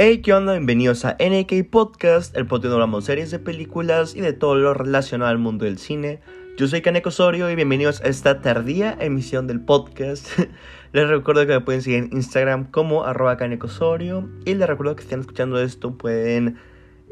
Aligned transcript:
Hey, 0.00 0.18
¿qué 0.18 0.32
onda? 0.32 0.52
Bienvenidos 0.52 1.04
a 1.04 1.16
NK 1.18 1.68
Podcast, 1.68 2.36
el 2.36 2.46
podcast 2.46 2.66
donde 2.66 2.74
hablamos 2.76 3.04
series 3.04 3.32
de 3.32 3.40
películas 3.40 4.14
y 4.14 4.20
de 4.20 4.32
todo 4.32 4.54
lo 4.54 4.72
relacionado 4.72 5.28
al 5.28 5.38
mundo 5.38 5.64
del 5.64 5.78
cine. 5.78 6.20
Yo 6.56 6.68
soy 6.68 6.82
Kaneko 6.82 7.08
Osorio 7.08 7.50
y 7.50 7.56
bienvenidos 7.56 8.00
a 8.02 8.04
esta 8.04 8.40
tardía 8.40 8.96
emisión 9.00 9.48
del 9.48 9.60
podcast. 9.60 10.28
les 10.92 11.08
recuerdo 11.08 11.44
que 11.48 11.54
me 11.54 11.60
pueden 11.62 11.82
seguir 11.82 12.04
en 12.04 12.10
Instagram 12.12 12.70
como 12.70 13.06
arroba 13.06 13.36
Kaneko 13.36 13.66
Osorio 13.66 14.28
y 14.44 14.54
les 14.54 14.68
recuerdo 14.68 14.94
que 14.94 15.02
si 15.02 15.06
están 15.06 15.18
escuchando 15.18 15.60
esto 15.60 15.98
pueden 15.98 16.58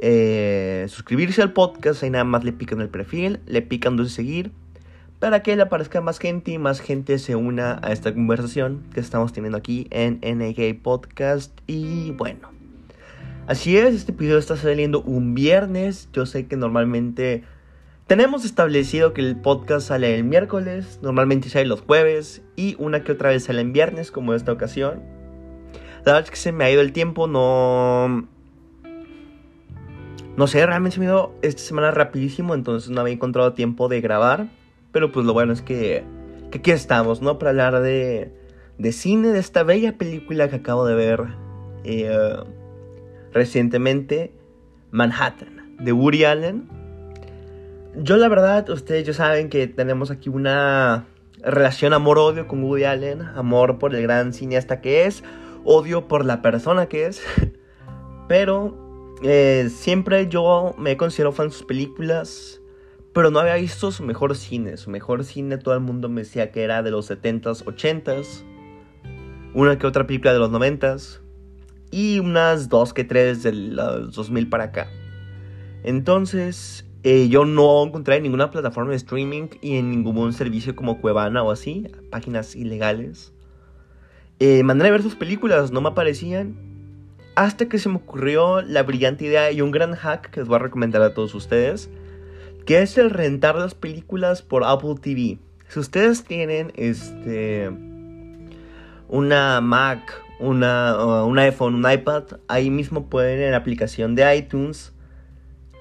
eh, 0.01 0.87
suscribirse 0.89 1.43
al 1.43 1.53
podcast, 1.53 2.05
ahí 2.05 2.11
nada 2.11 2.23
más 2.23 2.45
le 2.45 2.53
pican 2.53 2.81
el 2.81 2.89
perfil, 2.89 3.41
le 3.47 3.63
pican 3.63 3.97
de 3.97 4.09
seguir 4.09 4.53
para 5.19 5.43
que 5.43 5.57
le 5.57 5.63
aparezca 5.63 6.01
más 6.01 6.21
gente 6.21 6.53
y 6.53 6.59
más 6.59 6.79
gente 6.79 7.19
se 7.19 7.35
una 7.35 7.81
a 7.83 7.91
esta 7.91 8.15
conversación 8.15 8.85
que 8.95 9.01
estamos 9.01 9.33
teniendo 9.33 9.59
aquí 9.59 9.89
en 9.91 10.21
NK 10.23 10.81
Podcast 10.81 11.51
y 11.67 12.13
bueno. 12.13 12.56
Así 13.47 13.77
es, 13.77 13.95
este 13.95 14.11
episodio 14.11 14.39
está 14.39 14.57
saliendo 14.57 15.03
un 15.03 15.35
viernes. 15.35 16.09
Yo 16.13 16.27
sé 16.27 16.49
que 16.49 16.57
normalmente 16.57 17.45
tenemos 18.09 18.45
establecido 18.45 19.13
que 19.13 19.21
el 19.21 19.37
podcast 19.37 19.87
sale 19.87 20.17
el 20.17 20.25
miércoles, 20.25 20.99
normalmente 21.01 21.49
sale 21.49 21.67
los 21.67 21.81
jueves 21.81 22.43
y 22.57 22.75
una 22.81 23.05
que 23.05 23.13
otra 23.13 23.31
vez 23.31 23.45
sale 23.45 23.61
en 23.61 23.73
viernes, 23.73 24.11
como 24.11 24.35
esta 24.35 24.51
ocasión. 24.51 25.01
La 26.05 26.15
verdad 26.15 26.25
es 26.25 26.31
que 26.31 26.37
se 26.37 26.51
me 26.51 26.65
ha 26.65 26.73
ido 26.73 26.81
el 26.81 26.93
tiempo, 26.93 27.29
no. 27.29 28.27
No 30.37 30.47
sé, 30.49 30.67
realmente 30.67 30.97
se 30.97 31.01
me 31.01 31.07
ha 31.07 31.11
ido 31.11 31.35
esta 31.43 31.63
semana 31.63 31.93
rapidísimo, 31.93 32.53
entonces 32.53 32.91
no 32.91 33.01
había 33.01 33.15
encontrado 33.15 33.53
tiempo 33.53 33.87
de 33.87 34.01
grabar. 34.01 34.49
Pero 34.91 35.13
pues 35.13 35.25
lo 35.25 35.35
bueno 35.35 35.53
es 35.53 35.63
que, 35.63 36.03
que 36.51 36.59
aquí 36.59 36.73
estamos, 36.73 37.23
¿no? 37.23 37.39
Para 37.39 37.51
hablar 37.51 37.81
de, 37.81 38.33
de 38.77 38.93
cine, 38.93 39.29
de 39.29 39.39
esta 39.39 39.63
bella 39.63 39.97
película 39.97 40.49
que 40.49 40.57
acabo 40.57 40.85
de 40.85 40.95
ver. 40.97 41.25
Eh, 41.85 42.09
recientemente 43.37 44.33
Manhattan 44.91 45.77
de 45.79 45.93
Woody 45.93 46.25
Allen. 46.25 46.69
Yo 47.95 48.17
la 48.17 48.29
verdad, 48.29 48.69
ustedes 48.71 49.07
ya 49.07 49.13
saben 49.13 49.51
que 49.51 49.67
tenemos 49.67 50.11
aquí 50.11 50.29
una 50.31 51.07
relación 51.43 51.93
amor-odio 51.93 52.49
con 52.49 52.65
Woody 52.65 52.85
Allen, 52.85 53.23
amor 53.23 53.79
por 53.79 53.95
el 53.95 54.03
gran 54.03 54.33
cineasta 54.33 54.81
que 54.81 55.05
es, 55.05 55.23
odio 55.65 56.09
por 56.09 56.25
la 56.25 56.41
persona 56.41 56.87
que 56.87 57.07
es, 57.07 57.23
pero 58.29 58.75
eh, 59.23 59.69
siempre 59.71 60.29
yo 60.29 60.75
me 60.79 60.97
considero 60.97 61.33
fan 61.33 61.49
de 61.49 61.53
sus 61.53 61.67
películas, 61.67 62.63
pero 63.13 63.31
no 63.31 63.39
había 63.39 63.57
visto 63.57 63.93
su 63.93 64.03
mejor 64.03 64.35
cine, 64.35 64.79
su 64.79 64.91
mejor 64.91 65.25
cine 65.25 65.59
todo 65.59 65.75
el 65.75 65.81
mundo 65.81 66.09
me 66.09 66.23
decía 66.23 66.51
que 66.53 66.63
era 66.63 66.83
de 66.83 66.91
los 66.91 67.11
70s, 67.11 67.65
80s, 67.65 68.45
una 69.53 69.79
que 69.79 69.87
otra 69.87 70.07
película 70.07 70.33
de 70.33 70.39
los 70.39 70.51
90s, 70.51 71.21
y 71.91 72.19
unas 72.19 72.69
dos 72.69 72.93
que 72.93 73.05
tres 73.05 73.43
de 73.43 73.53
los 73.53 74.15
2000 74.15 74.49
para 74.49 74.65
acá. 74.65 74.89
Entonces, 75.85 76.85
eh, 77.03 77.29
yo 77.29 77.45
no 77.45 77.85
encontré 77.85 78.17
en 78.17 78.25
ninguna 78.25 78.51
plataforma 78.51 78.91
de 78.91 78.97
streaming 78.97 79.49
y 79.63 79.77
en 79.77 79.91
ningún 79.91 80.33
servicio 80.33 80.75
como 80.75 81.01
Cuevana 81.01 81.43
o 81.43 81.51
así, 81.51 81.87
páginas 82.11 82.57
ilegales. 82.57 83.33
Eh, 84.41 84.63
mandé 84.65 84.89
a 84.89 84.91
ver 84.91 85.03
sus 85.03 85.15
películas, 85.15 85.71
no 85.71 85.81
me 85.81 85.89
aparecían. 85.89 86.57
Hasta 87.37 87.69
que 87.69 87.79
se 87.79 87.89
me 87.89 87.97
ocurrió 87.97 88.63
la 88.63 88.83
brillante 88.83 89.27
idea 89.27 89.53
y 89.53 89.61
un 89.61 89.71
gran 89.71 89.95
hack 89.95 90.31
que 90.31 90.41
les 90.41 90.49
voy 90.49 90.57
a 90.57 90.61
recomendar 90.61 91.03
a 91.03 91.15
todos 91.15 91.35
ustedes, 91.35 91.91
que 92.65 92.83
es 92.83 92.99
el 92.99 93.11
rentar 93.11 93.57
las 93.57 93.75
películas 93.75 94.43
por 94.43 94.65
Apple 94.65 94.97
TV. 95.01 95.39
Si 95.69 95.79
ustedes 95.79 96.25
tienen 96.25 96.73
este 96.77 97.71
una 99.09 99.61
Mac 99.61 100.26
una, 100.39 101.25
un 101.25 101.39
iPhone, 101.39 101.75
un 101.75 101.91
iPad, 101.91 102.25
ahí 102.49 102.71
mismo 102.71 103.09
pueden 103.09 103.41
en 103.41 103.53
la 103.53 103.57
aplicación 103.59 104.15
de 104.15 104.37
iTunes 104.37 104.93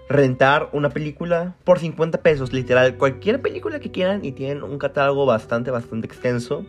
rentar 0.08 0.70
una 0.74 0.90
película 0.90 1.56
por 1.64 1.80
50 1.80 2.22
pesos, 2.22 2.54
literal, 2.54 2.98
cualquier 2.98 3.42
película 3.42 3.80
que 3.80 3.92
quieran 3.92 4.24
y 4.24 4.32
tienen 4.32 4.64
un 4.64 4.78
catálogo 4.78 5.26
bastante, 5.26 5.72
bastante 5.72 6.08
extenso. 6.08 6.66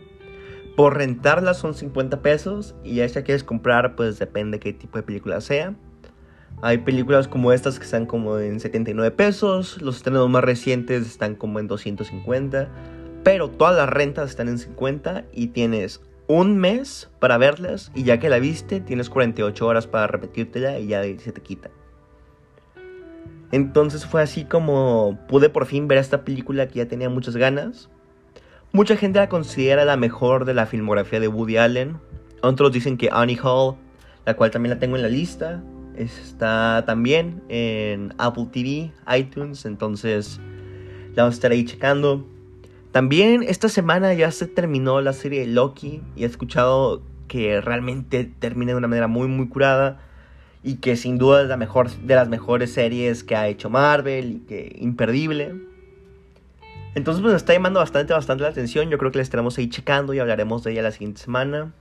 Por 0.75 0.95
rentarla 0.95 1.53
son 1.53 1.73
50 1.73 2.21
pesos 2.21 2.75
y 2.83 2.95
ya 2.95 3.09
si 3.09 3.21
quieres 3.23 3.43
comprar, 3.43 3.95
pues 3.95 4.19
depende 4.19 4.59
qué 4.59 4.73
tipo 4.73 4.97
de 4.97 5.03
película 5.03 5.41
sea. 5.41 5.75
Hay 6.61 6.79
películas 6.79 7.27
como 7.27 7.51
estas 7.51 7.77
que 7.77 7.85
están 7.85 8.07
como 8.07 8.39
en 8.39 8.59
79 8.59 9.11
pesos, 9.11 9.79
los 9.81 9.97
estrenos 9.97 10.27
más 10.29 10.43
recientes 10.43 11.05
están 11.05 11.35
como 11.35 11.59
en 11.59 11.67
250, 11.67 12.69
pero 13.23 13.49
todas 13.49 13.75
las 13.75 13.89
rentas 13.89 14.31
están 14.31 14.47
en 14.47 14.57
50 14.57 15.25
y 15.33 15.47
tienes 15.47 16.01
un 16.27 16.57
mes 16.57 17.09
para 17.19 17.37
verlas 17.37 17.91
y 17.95 18.03
ya 18.03 18.19
que 18.19 18.29
la 18.29 18.39
viste 18.39 18.81
tienes 18.81 19.09
48 19.09 19.65
horas 19.65 19.87
para 19.87 20.07
repetírtela 20.07 20.79
y 20.79 20.87
ya 20.87 21.01
se 21.03 21.31
te 21.31 21.41
quita. 21.41 21.69
Entonces 23.51 24.05
fue 24.05 24.21
así 24.21 24.43
como 24.43 25.17
pude 25.27 25.49
por 25.49 25.65
fin 25.65 25.87
ver 25.87 25.97
esta 25.97 26.23
película 26.25 26.67
que 26.67 26.79
ya 26.79 26.87
tenía 26.87 27.09
muchas 27.09 27.37
ganas. 27.37 27.89
Mucha 28.73 28.97
gente 28.97 29.19
la 29.19 29.29
considera 29.29 29.85
la 29.85 29.95
mejor 29.95 30.43
de 30.43 30.53
la 30.53 30.65
filmografía 30.65 31.21
de 31.21 31.29
Woody 31.29 31.57
Allen. 31.57 31.97
Otros 32.41 32.73
dicen 32.73 32.97
que 32.97 33.09
Annie 33.11 33.39
Hall, 33.41 33.75
la 34.25 34.35
cual 34.35 34.51
también 34.51 34.73
la 34.75 34.79
tengo 34.79 34.97
en 34.97 35.01
la 35.01 35.07
lista, 35.07 35.63
está 35.95 36.83
también 36.85 37.41
en 37.47 38.13
Apple 38.17 38.47
TV, 38.51 38.91
iTunes, 39.17 39.65
entonces 39.65 40.39
la 41.15 41.23
vamos 41.23 41.35
a 41.35 41.37
estar 41.37 41.51
ahí 41.51 41.63
checando. 41.63 42.27
También 42.91 43.43
esta 43.43 43.69
semana 43.69 44.13
ya 44.13 44.31
se 44.31 44.47
terminó 44.47 45.01
la 45.01 45.13
serie 45.13 45.41
de 45.41 45.47
Loki 45.47 46.01
y 46.15 46.23
he 46.23 46.25
escuchado 46.25 47.01
que 47.27 47.61
realmente 47.61 48.23
termina 48.39 48.71
de 48.71 48.77
una 48.77 48.87
manera 48.87 49.07
muy 49.07 49.27
muy 49.27 49.49
curada 49.49 49.99
y 50.63 50.75
que 50.75 50.95
sin 50.95 51.17
duda 51.17 51.41
es 51.41 51.47
la 51.47 51.57
mejor 51.57 51.89
de 51.89 52.15
las 52.15 52.29
mejores 52.29 52.73
series 52.73 53.23
que 53.23 53.35
ha 53.35 53.47
hecho 53.47 53.69
Marvel 53.69 54.31
y 54.31 54.39
que 54.39 54.75
imperdible. 54.79 55.55
Entonces 56.95 57.21
pues 57.21 57.33
me 57.33 57.37
está 57.37 57.53
llamando 57.53 57.79
bastante 57.79 58.13
bastante 58.13 58.43
la 58.43 58.49
atención, 58.49 58.89
yo 58.89 58.97
creo 58.97 59.11
que 59.11 59.19
la 59.19 59.23
estaremos 59.23 59.57
ahí 59.57 59.69
checando 59.69 60.13
y 60.13 60.19
hablaremos 60.19 60.63
de 60.63 60.71
ella 60.71 60.81
la 60.81 60.91
siguiente 60.91 61.21
semana. 61.21 61.73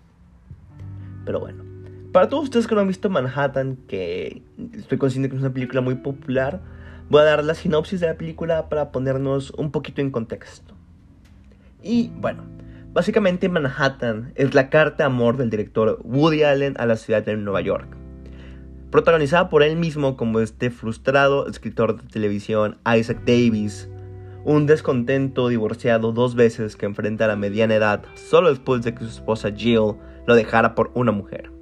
Pero 1.25 1.41
bueno, 1.41 1.65
para 2.13 2.29
todos 2.29 2.45
ustedes 2.45 2.67
que 2.67 2.75
no 2.75 2.83
han 2.83 2.89
visto 2.89 3.09
Manhattan, 3.11 3.79
que 3.89 4.43
estoy 4.75 4.99
consciente 4.99 5.31
que 5.31 5.37
es 5.37 5.43
una 5.43 5.53
película 5.53 5.81
muy 5.81 5.97
popular, 5.97 6.61
voy 7.09 7.23
a 7.23 7.25
dar 7.25 7.45
la 7.45 7.55
sinopsis 7.55 8.01
de 8.01 8.09
la 8.09 8.15
película 8.15 8.69
para 8.69 8.93
ponernos 8.93 9.51
un 9.51 9.71
poquito 9.71 10.01
en 10.01 10.11
contexto. 10.11 10.76
Y 11.87 12.11
bueno, 12.17 12.43
básicamente 12.93 13.49
Manhattan 13.49 14.33
es 14.35 14.55
la 14.55 14.71
carta 14.71 15.05
de 15.05 15.05
amor 15.05 15.37
del 15.37 15.51
director 15.51 16.01
Woody 16.03 16.43
Allen 16.43 16.75
a 16.79 16.87
la 16.87 16.97
ciudad 16.97 17.25
de 17.25 17.37
Nueva 17.37 17.61
York. 17.61 17.97
Protagonizada 18.91 19.49
por 19.49 19.63
él 19.63 19.77
mismo 19.77 20.17
como 20.17 20.41
este 20.41 20.71
frustrado 20.71 21.47
escritor 21.47 22.03
de 22.03 22.09
televisión 22.09 22.77
Isaac 22.99 23.21
Davis, 23.25 23.89
un 24.45 24.67
descontento 24.67 25.47
divorciado 25.47 26.11
dos 26.11 26.35
veces 26.35 26.75
que 26.75 26.87
enfrenta 26.87 27.29
la 27.29 27.37
mediana 27.37 27.77
edad 27.77 28.03
solo 28.15 28.49
después 28.49 28.83
de 28.83 28.93
que 28.93 29.05
su 29.05 29.11
esposa 29.11 29.53
Jill 29.55 29.95
lo 30.27 30.35
dejara 30.35 30.75
por 30.75 30.91
una 30.95 31.13
mujer. 31.13 31.53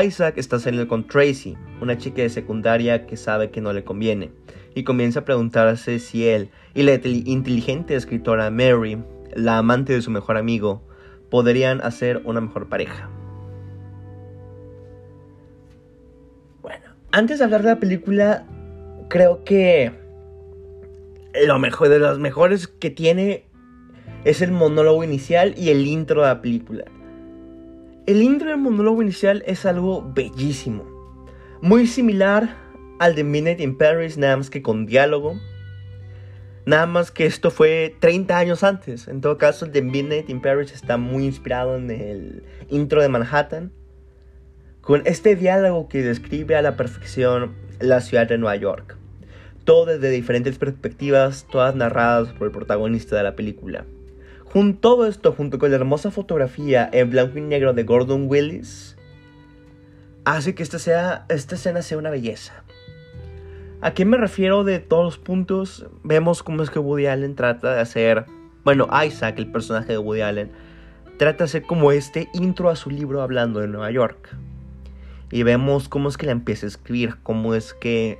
Isaac 0.00 0.38
está 0.38 0.60
saliendo 0.60 0.86
con 0.86 1.08
Tracy, 1.08 1.56
una 1.80 1.98
chica 1.98 2.22
de 2.22 2.30
secundaria 2.30 3.06
que 3.06 3.16
sabe 3.16 3.50
que 3.50 3.60
no 3.60 3.72
le 3.72 3.82
conviene, 3.82 4.30
y 4.76 4.84
comienza 4.84 5.20
a 5.20 5.24
preguntarse 5.24 5.98
si 5.98 6.28
él 6.28 6.50
y 6.72 6.82
la 6.82 6.94
inteligente 6.94 7.96
escritora 7.96 8.50
Mary 8.50 8.98
la 9.34 9.58
amante 9.58 9.92
de 9.92 10.02
su 10.02 10.10
mejor 10.10 10.36
amigo, 10.36 10.82
podrían 11.30 11.80
hacer 11.80 12.22
una 12.24 12.40
mejor 12.40 12.68
pareja. 12.68 13.08
Bueno, 16.62 16.84
antes 17.12 17.38
de 17.38 17.44
hablar 17.44 17.62
de 17.62 17.68
la 17.68 17.80
película, 17.80 18.46
creo 19.08 19.44
que 19.44 19.92
lo 21.46 21.58
mejor 21.58 21.88
de 21.88 21.98
los 21.98 22.18
mejores 22.18 22.68
que 22.68 22.90
tiene 22.90 23.46
es 24.24 24.42
el 24.42 24.52
monólogo 24.52 25.04
inicial 25.04 25.54
y 25.56 25.70
el 25.70 25.86
intro 25.86 26.22
de 26.22 26.28
la 26.28 26.40
película. 26.40 26.84
El 28.06 28.22
intro 28.22 28.50
del 28.50 28.58
monólogo 28.58 29.02
inicial 29.02 29.42
es 29.46 29.66
algo 29.66 30.12
bellísimo, 30.14 30.84
muy 31.60 31.86
similar 31.86 32.56
al 32.98 33.14
de 33.14 33.24
Midnight 33.24 33.60
in 33.60 33.76
Paris, 33.76 34.18
nada 34.18 34.36
más 34.36 34.50
que 34.50 34.62
con 34.62 34.86
diálogo 34.86 35.34
Nada 36.66 36.86
más 36.86 37.10
que 37.10 37.26
esto 37.26 37.50
fue 37.50 37.94
30 38.00 38.38
años 38.38 38.64
antes. 38.64 39.08
En 39.08 39.20
todo 39.20 39.36
caso, 39.36 39.66
de 39.66 39.82
Midnight 39.82 40.30
in 40.30 40.40
Paris 40.40 40.72
está 40.72 40.96
muy 40.96 41.24
inspirado 41.24 41.76
en 41.76 41.90
el 41.90 42.42
intro 42.70 43.02
de 43.02 43.08
Manhattan. 43.08 43.72
Con 44.80 45.02
este 45.06 45.36
diálogo 45.36 45.88
que 45.88 46.02
describe 46.02 46.56
a 46.56 46.62
la 46.62 46.76
perfección 46.76 47.54
la 47.80 48.00
ciudad 48.00 48.26
de 48.28 48.38
Nueva 48.38 48.56
York. 48.56 48.96
Todo 49.64 49.86
desde 49.86 50.10
diferentes 50.10 50.58
perspectivas, 50.58 51.46
todas 51.50 51.74
narradas 51.74 52.32
por 52.32 52.46
el 52.46 52.52
protagonista 52.52 53.16
de 53.16 53.22
la 53.22 53.36
película. 53.36 53.84
Todo 54.80 55.06
esto, 55.06 55.32
junto 55.32 55.58
con 55.58 55.70
la 55.70 55.76
hermosa 55.76 56.12
fotografía 56.12 56.88
en 56.92 57.10
blanco 57.10 57.38
y 57.38 57.40
negro 57.40 57.72
de 57.72 57.82
Gordon 57.82 58.26
Willis, 58.28 58.96
hace 60.24 60.54
que 60.54 60.62
esta, 60.62 60.78
sea, 60.78 61.26
esta 61.28 61.56
escena 61.56 61.82
sea 61.82 61.98
una 61.98 62.10
belleza. 62.10 62.63
¿A 63.80 63.92
qué 63.92 64.04
me 64.04 64.16
refiero 64.16 64.64
de 64.64 64.78
todos 64.78 65.04
los 65.04 65.18
puntos? 65.18 65.86
Vemos 66.02 66.42
cómo 66.42 66.62
es 66.62 66.70
que 66.70 66.78
Woody 66.78 67.06
Allen 67.06 67.34
trata 67.34 67.74
de 67.74 67.80
hacer, 67.80 68.24
bueno, 68.64 68.88
Isaac, 69.04 69.38
el 69.38 69.50
personaje 69.50 69.92
de 69.92 69.98
Woody 69.98 70.22
Allen, 70.22 70.52
trata 71.18 71.38
de 71.38 71.44
hacer 71.44 71.62
como 71.62 71.92
este 71.92 72.28
intro 72.32 72.70
a 72.70 72.76
su 72.76 72.90
libro 72.90 73.20
hablando 73.20 73.60
de 73.60 73.68
Nueva 73.68 73.90
York. 73.90 74.36
y 75.30 75.42
vemos 75.42 75.88
cómo 75.88 76.08
es 76.08 76.16
que 76.16 76.26
la 76.26 76.32
empieza 76.32 76.66
a 76.66 76.68
escribir, 76.68 77.16
cómo 77.22 77.54
es 77.54 77.74
que 77.74 78.18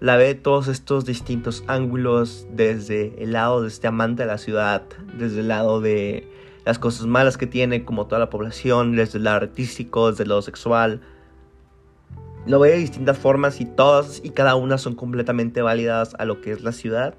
la 0.00 0.16
ve 0.16 0.34
todos 0.34 0.68
estos 0.68 1.04
distintos 1.04 1.64
ángulos 1.68 2.46
desde 2.50 3.14
el 3.22 3.32
lado 3.32 3.62
de 3.62 3.68
este 3.68 3.86
amante 3.86 4.22
de 4.22 4.28
la 4.28 4.38
ciudad, 4.38 4.82
desde 5.16 5.40
el 5.40 5.48
lado 5.48 5.80
de 5.80 6.28
las 6.64 6.78
cosas 6.78 7.06
malas 7.06 7.38
que 7.38 7.46
tiene 7.46 7.84
como 7.84 8.06
toda 8.06 8.18
la 8.18 8.28
población, 8.28 8.96
desde 8.96 9.18
el 9.18 9.24
lado 9.24 9.36
artístico, 9.36 10.10
desde 10.10 10.24
el 10.24 10.30
lado 10.30 10.42
sexual. 10.42 11.00
Lo 12.46 12.60
ve 12.60 12.70
de 12.70 12.76
distintas 12.76 13.18
formas 13.18 13.60
y 13.60 13.64
todas 13.64 14.20
y 14.22 14.30
cada 14.30 14.54
una 14.54 14.78
son 14.78 14.94
completamente 14.94 15.62
válidas 15.62 16.14
a 16.18 16.24
lo 16.24 16.40
que 16.40 16.52
es 16.52 16.62
la 16.62 16.72
ciudad. 16.72 17.14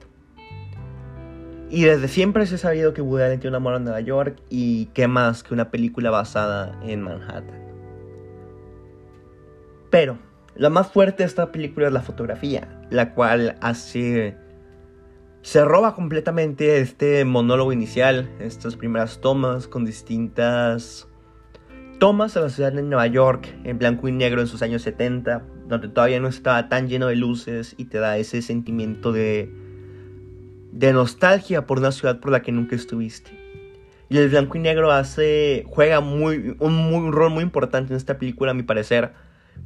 Y 1.70 1.84
desde 1.84 2.08
siempre 2.08 2.46
se 2.46 2.56
ha 2.56 2.60
sabido 2.60 2.94
que 2.94 3.02
Woody 3.02 3.24
Allen 3.24 3.40
tiene 3.42 3.58
un 3.58 3.62
amor 3.62 3.74
a 3.74 3.80
Nueva 3.80 4.00
York 4.00 4.38
y 4.50 4.86
qué 4.88 5.08
más 5.08 5.44
que 5.44 5.54
una 5.54 5.70
película 5.70 6.10
basada 6.10 6.80
en 6.84 7.02
Manhattan. 7.02 7.62
Pero 9.90 10.18
lo 10.56 10.70
más 10.70 10.92
fuerte 10.92 11.24
de 11.24 11.28
esta 11.28 11.52
película 11.52 11.88
es 11.88 11.94
la 11.94 12.02
fotografía, 12.02 12.68
la 12.90 13.14
cual 13.14 13.58
hace... 13.62 14.38
Se 15.42 15.64
roba 15.64 15.94
completamente 15.94 16.80
este 16.80 17.24
monólogo 17.24 17.72
inicial, 17.72 18.30
estas 18.40 18.76
primeras 18.76 19.22
tomas 19.22 19.68
con 19.68 19.86
distintas 19.86 21.08
tomas 22.00 22.38
a 22.38 22.42
la 22.42 22.50
ciudad 22.50 22.72
de 22.72 22.84
Nueva 22.84 23.08
York 23.08 23.48
en 23.64 23.80
blanco 23.80 24.08
y 24.08 24.12
negro 24.12 24.42
en 24.42 24.48
sus 24.48 24.62
años 24.62 24.84
70, 24.84 25.44
donde 25.68 25.88
todavía 25.88 26.20
no 26.20 26.28
estaba 26.28 26.70
tan 26.70 26.88
lleno 26.88 27.08
de 27.08 27.16
luces 27.16 27.74
y 27.78 27.86
te 27.86 27.98
da 27.98 28.18
ese 28.18 28.42
sentimiento 28.42 29.12
de, 29.12 29.52
de 30.72 30.94
nostalgia 30.94 31.66
por 31.66 31.80
una 31.80 31.92
ciudad 31.92 32.20
por 32.20 32.32
la 32.32 32.42
que 32.42 32.52
nunca 32.52 32.76
estuviste. 32.76 33.32
Y 34.10 34.18
el 34.18 34.30
blanco 34.30 34.58
y 34.58 34.62
negro 34.62 34.92
hace, 34.92 35.66
juega 35.68 36.00
muy, 36.00 36.56
un, 36.60 36.76
muy, 36.76 37.00
un 37.00 37.12
rol 37.12 37.32
muy 37.32 37.44
importante 37.44 37.94
en 37.94 37.98
esta 37.98 38.18
película, 38.18 38.52
a 38.52 38.54
mi 38.54 38.64
parecer, 38.64 39.12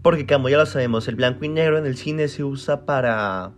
porque 0.02 0.26
como 0.26 0.50
ya 0.50 0.58
lo 0.58 0.66
sabemos, 0.66 1.08
el 1.08 1.16
blanco 1.16 1.46
y 1.46 1.50
negro 1.50 1.78
en 1.78 1.86
el 1.86 1.98
cine 1.98 2.28
se 2.28 2.44
usa 2.44 2.86
para 2.86 3.52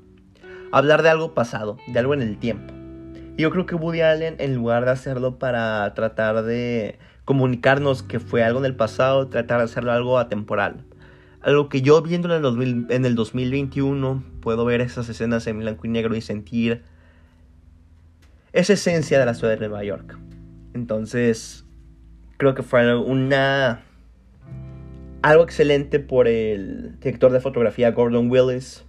hablar 0.72 1.04
de 1.04 1.10
algo 1.10 1.34
pasado, 1.34 1.78
de 1.88 2.00
algo 2.00 2.14
en 2.14 2.22
el 2.22 2.38
tiempo. 2.38 2.74
Yo 3.38 3.50
creo 3.50 3.66
que 3.66 3.76
Woody 3.76 4.02
Allen, 4.02 4.36
en 4.38 4.54
lugar 4.54 4.86
de 4.86 4.92
hacerlo 4.92 5.40
para 5.40 5.92
tratar 5.96 6.44
de 6.44 7.00
comunicarnos 7.26 8.04
que 8.04 8.20
fue 8.20 8.44
algo 8.44 8.60
en 8.60 8.66
el 8.66 8.76
pasado, 8.76 9.28
tratar 9.28 9.58
de 9.60 9.66
hacerlo 9.66 9.92
algo 9.92 10.20
atemporal. 10.20 10.84
Algo 11.42 11.68
que 11.68 11.82
yo 11.82 12.02
viendo 12.02 12.34
en 12.34 12.46
el, 12.46 12.86
en 12.90 13.06
el 13.06 13.16
2021 13.16 14.24
puedo 14.42 14.66
ver 14.66 14.82
esas 14.82 15.10
escenas 15.10 15.48
en 15.48 15.60
blanco 15.60 15.88
y 15.88 15.90
negro 15.90 16.16
y 16.16 16.22
sentir 16.22 16.84
esa 18.54 18.74
esencia 18.74 19.20
de 19.20 19.26
la 19.26 19.34
ciudad 19.34 19.54
de 19.54 19.60
Nueva 19.60 19.84
York. 19.84 20.18
Entonces, 20.74 21.66
creo 22.38 22.54
que 22.54 22.64
fue 22.64 22.96
una 22.96 23.82
algo 25.24 25.44
excelente 25.44 26.00
por 26.00 26.28
el 26.28 27.00
director 27.00 27.32
de 27.32 27.40
fotografía 27.40 27.92
Gordon 27.92 28.30
Willis. 28.30 28.86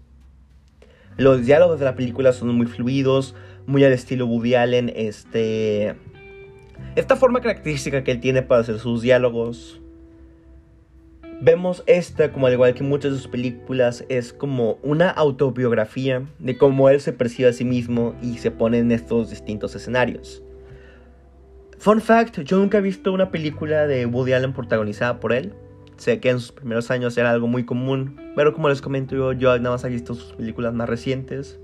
Los 1.17 1.47
diálogos 1.47 1.79
de 1.79 1.85
la 1.85 1.95
película 1.95 2.33
son 2.33 2.55
muy 2.57 2.67
fluidos, 2.67 3.37
muy 3.67 3.85
al 3.85 3.93
estilo 3.93 4.27
Woody 4.27 4.55
Allen. 4.55 4.93
Este, 4.95 5.95
esta 6.97 7.17
forma 7.17 7.41
característica 7.41 8.05
que 8.05 8.13
él 8.13 8.21
tiene 8.21 8.43
para 8.43 8.61
hacer 8.61 8.79
sus 8.79 9.03
diálogos. 9.03 9.81
Vemos 11.41 11.83
esta, 11.87 12.33
como 12.33 12.47
al 12.47 12.53
igual 12.53 12.75
que 12.75 12.85
muchas 12.85 13.13
de 13.13 13.19
sus 13.19 13.29
películas, 13.29 14.05
es 14.09 14.33
como 14.33 14.79
una 14.83 15.11
autobiografía 15.11 16.23
de 16.39 16.57
cómo 16.57 16.89
él 16.89 17.01
se 17.01 17.13
percibe 17.13 17.49
a 17.49 17.53
sí 17.53 17.65
mismo 17.65 18.15
y 18.23 18.39
se 18.39 18.51
pone 18.51 18.79
en 18.79 18.93
estos 18.93 19.31
distintos 19.31 19.75
escenarios. 19.75 20.43
Fun 21.79 22.01
fact, 22.01 22.41
yo 22.41 22.57
nunca 22.57 22.79
he 22.79 22.81
visto 22.81 23.13
una 23.13 23.31
película 23.31 23.87
de 23.87 24.07
Woody 24.07 24.33
Allen 24.33 24.53
protagonizada 24.53 25.21
por 25.21 25.33
él. 25.33 25.53
Sé 25.97 26.19
que 26.19 26.31
en 26.31 26.41
sus 26.41 26.53
primeros 26.53 26.91
años 26.91 27.17
era 27.19 27.31
algo 27.31 27.47
muy 27.47 27.65
común, 27.65 28.17
pero 28.35 28.53
como 28.53 28.69
les 28.69 28.81
comento 28.81 29.15
yo, 29.15 29.33
yo 29.33 29.59
nada 29.59 29.75
más 29.75 29.85
he 29.85 29.89
visto 29.89 30.15
sus 30.15 30.33
películas 30.33 30.73
más 30.73 30.89
recientes, 30.89 31.61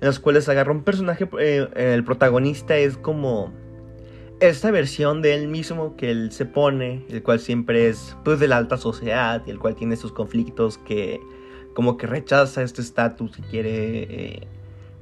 en 0.00 0.06
las 0.06 0.18
cuales 0.18 0.48
agarra 0.48 0.72
un 0.72 0.82
personaje, 0.82 1.28
eh, 1.40 1.68
el 1.74 2.04
protagonista 2.04 2.76
es 2.76 2.96
como 2.96 3.52
esta 4.40 4.70
versión 4.70 5.22
de 5.22 5.34
él 5.34 5.48
mismo 5.48 5.96
que 5.96 6.10
él 6.10 6.30
se 6.30 6.46
pone, 6.46 7.04
el 7.08 7.22
cual 7.22 7.40
siempre 7.40 7.88
es 7.88 8.16
pues 8.24 8.38
de 8.38 8.48
la 8.48 8.56
alta 8.56 8.76
sociedad 8.76 9.42
y 9.46 9.50
el 9.50 9.58
cual 9.58 9.74
tiene 9.74 9.96
sus 9.96 10.12
conflictos 10.12 10.78
que 10.78 11.20
como 11.74 11.96
que 11.96 12.06
rechaza 12.06 12.62
este 12.62 12.82
estatus 12.82 13.38
y 13.38 13.42
quiere 13.42 14.02
eh, 14.02 14.46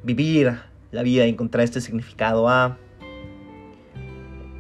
vivir 0.02 0.56
la 0.92 1.02
vida 1.02 1.26
y 1.26 1.30
encontrar 1.30 1.64
este 1.64 1.80
significado 1.80 2.48
a... 2.48 2.78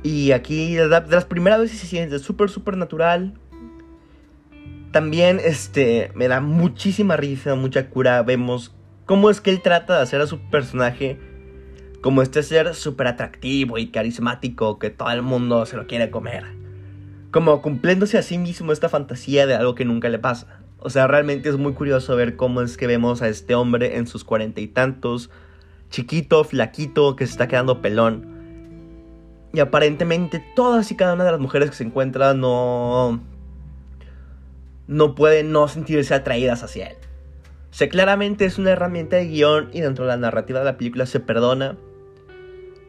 Y 0.02 0.32
aquí 0.32 0.74
de 0.76 0.88
las 0.88 1.24
primeras 1.24 1.60
veces 1.60 1.80
se 1.80 1.86
siente 1.86 2.18
súper, 2.20 2.48
súper 2.48 2.76
natural, 2.76 3.34
también 4.96 5.40
este, 5.44 6.10
me 6.14 6.26
da 6.26 6.40
muchísima 6.40 7.18
risa, 7.18 7.54
mucha 7.54 7.90
cura. 7.90 8.22
Vemos 8.22 8.74
cómo 9.06 9.30
es 9.30 9.40
que 9.40 9.50
él 9.50 9.62
trata 9.62 9.96
de 9.96 10.02
hacer 10.02 10.20
a 10.20 10.26
su 10.26 10.38
personaje 10.50 11.18
como 12.02 12.22
este 12.22 12.42
ser 12.42 12.74
súper 12.74 13.06
atractivo 13.06 13.78
y 13.78 13.88
carismático 13.88 14.78
que 14.78 14.90
todo 14.90 15.10
el 15.10 15.22
mundo 15.22 15.64
se 15.64 15.76
lo 15.76 15.86
quiere 15.86 16.10
comer. 16.10 16.44
Como 17.30 17.62
cumpliéndose 17.62 18.18
a 18.18 18.22
sí 18.22 18.36
mismo 18.38 18.72
esta 18.72 18.88
fantasía 18.88 19.46
de 19.46 19.54
algo 19.54 19.74
que 19.74 19.84
nunca 19.84 20.08
le 20.08 20.18
pasa. 20.18 20.60
O 20.78 20.90
sea, 20.90 21.06
realmente 21.06 21.48
es 21.48 21.56
muy 21.56 21.72
curioso 21.72 22.14
ver 22.14 22.36
cómo 22.36 22.62
es 22.62 22.76
que 22.76 22.86
vemos 22.86 23.22
a 23.22 23.28
este 23.28 23.54
hombre 23.54 23.96
en 23.96 24.06
sus 24.06 24.24
cuarenta 24.24 24.60
y 24.60 24.68
tantos, 24.68 25.30
chiquito, 25.90 26.44
flaquito, 26.44 27.16
que 27.16 27.26
se 27.26 27.32
está 27.32 27.48
quedando 27.48 27.80
pelón. 27.80 28.26
Y 29.52 29.60
aparentemente 29.60 30.44
todas 30.54 30.90
y 30.92 30.96
cada 30.96 31.14
una 31.14 31.24
de 31.24 31.32
las 31.32 31.40
mujeres 31.40 31.70
que 31.70 31.76
se 31.76 31.84
encuentran 31.84 32.40
no 32.40 33.20
no 34.86 35.14
pueden 35.16 35.50
no 35.50 35.66
sentirse 35.66 36.14
atraídas 36.14 36.62
hacia 36.62 36.88
él. 36.88 36.96
O 37.78 37.88
claramente 37.90 38.46
es 38.46 38.56
una 38.56 38.70
herramienta 38.70 39.16
de 39.16 39.26
guion 39.26 39.68
y 39.70 39.82
dentro 39.82 40.06
de 40.06 40.08
la 40.08 40.16
narrativa 40.16 40.60
de 40.60 40.64
la 40.64 40.78
película 40.78 41.04
se 41.04 41.20
perdona. 41.20 41.76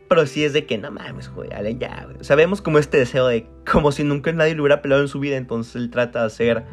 Pero 0.08 0.26
sí 0.26 0.46
es 0.46 0.54
de 0.54 0.66
que 0.66 0.78
no 0.78 0.92
mames, 0.92 1.28
joder, 1.28 1.78
ya. 1.78 2.08
Sabemos 2.22 2.62
como 2.62 2.80
este 2.80 2.98
deseo 2.98 3.28
de 3.28 3.50
como 3.70 3.92
si 3.92 4.06
nunca 4.06 4.32
nadie 4.32 4.56
lo 4.56 4.64
hubiera 4.64 4.82
pelado 4.82 5.02
en 5.02 5.10
su 5.10 5.20
vida, 5.20 5.36
entonces 5.36 5.76
él 5.76 5.90
trata 5.90 6.22
de 6.22 6.28
hacer 6.28 6.64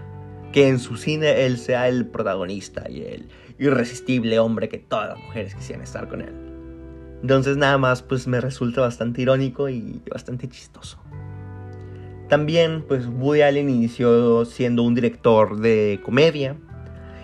que 0.53 0.69
en 0.69 0.79
su 0.79 0.97
cine 0.97 1.45
él 1.45 1.59
sea 1.59 1.89
el 1.89 2.07
protagonista 2.07 2.89
y 2.89 3.03
el 3.03 3.29
irresistible 3.59 4.39
hombre 4.39 4.69
que 4.69 4.79
todas 4.79 5.09
las 5.09 5.19
mujeres 5.19 5.57
quisieran 5.57 5.83
estar 5.83 6.07
con 6.07 6.21
él. 6.21 6.35
Entonces 7.21 7.57
nada 7.57 7.79
más 7.79 8.03
pues 8.03 8.29
me 8.29 8.41
resulta 8.41 8.81
bastante 8.81 9.23
irónico 9.23 9.69
y 9.69 10.01
bastante 10.09 10.49
chistoso. 10.49 11.03
También, 12.29 12.85
pues 12.87 13.07
Woody 13.07 13.43
Allen 13.43 13.69
inició 13.69 14.45
siendo 14.45 14.85
un 14.85 14.95
director 14.95 15.59
de 15.59 16.01
comedia. 16.05 16.57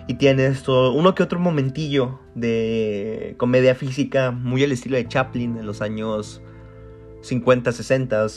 Y 0.07 0.15
tiene 0.15 0.47
esto, 0.47 0.91
uno 0.93 1.15
que 1.15 1.23
otro 1.23 1.39
momentillo 1.39 2.19
de 2.35 3.35
comedia 3.37 3.75
física, 3.75 4.31
muy 4.31 4.63
al 4.63 4.71
estilo 4.71 4.97
de 4.97 5.07
Chaplin 5.07 5.57
en 5.57 5.65
los 5.65 5.81
años 5.81 6.41
50, 7.21 7.71
60. 7.71 8.27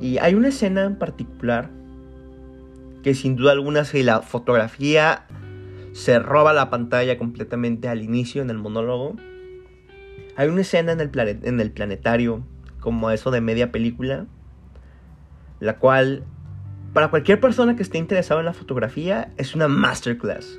Y 0.00 0.18
hay 0.18 0.34
una 0.34 0.48
escena 0.48 0.84
en 0.84 0.96
particular 0.96 1.70
que 3.02 3.14
sin 3.14 3.36
duda 3.36 3.52
alguna 3.52 3.84
si 3.84 4.02
la 4.02 4.22
fotografía 4.22 5.26
se 5.92 6.18
roba 6.18 6.52
la 6.52 6.70
pantalla 6.70 7.18
completamente 7.18 7.88
al 7.88 8.02
inicio 8.02 8.42
en 8.42 8.50
el 8.50 8.58
monólogo. 8.58 9.16
Hay 10.36 10.48
una 10.48 10.60
escena 10.60 10.92
en 10.92 11.00
el, 11.00 11.10
en 11.14 11.60
el 11.60 11.70
planetario 11.72 12.44
como 12.78 13.10
eso 13.10 13.30
de 13.30 13.40
media 13.40 13.72
película, 13.72 14.26
la 15.58 15.78
cual 15.78 16.24
para 16.92 17.08
cualquier 17.08 17.40
persona 17.40 17.76
que 17.76 17.82
esté 17.82 17.98
interesado 17.98 18.40
en 18.40 18.46
la 18.46 18.52
fotografía 18.52 19.30
es 19.36 19.54
una 19.54 19.68
masterclass. 19.68 20.58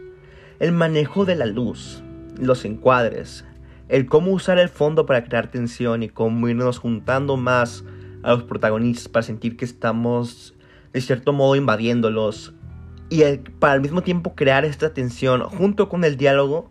El 0.59 0.71
manejo 0.71 1.25
de 1.25 1.35
la 1.35 1.45
luz, 1.45 2.03
los 2.39 2.63
encuadres, 2.63 3.45
el 3.89 4.05
cómo 4.05 4.31
usar 4.31 4.57
el 4.57 4.69
fondo 4.69 5.05
para 5.05 5.23
crear 5.25 5.51
tensión 5.51 6.03
y 6.03 6.09
cómo 6.09 6.47
irnos 6.47 6.77
juntando 6.77 7.35
más 7.35 7.83
a 8.23 8.31
los 8.31 8.43
protagonistas 8.43 9.09
para 9.09 9.23
sentir 9.23 9.57
que 9.57 9.65
estamos 9.65 10.55
de 10.93 11.01
cierto 11.01 11.33
modo 11.33 11.55
invadiéndolos 11.55 12.53
y 13.09 13.23
para 13.59 13.73
al 13.73 13.81
mismo 13.81 14.01
tiempo 14.01 14.35
crear 14.35 14.63
esta 14.63 14.93
tensión 14.93 15.41
junto 15.41 15.89
con 15.89 16.05
el 16.05 16.15
diálogo 16.15 16.69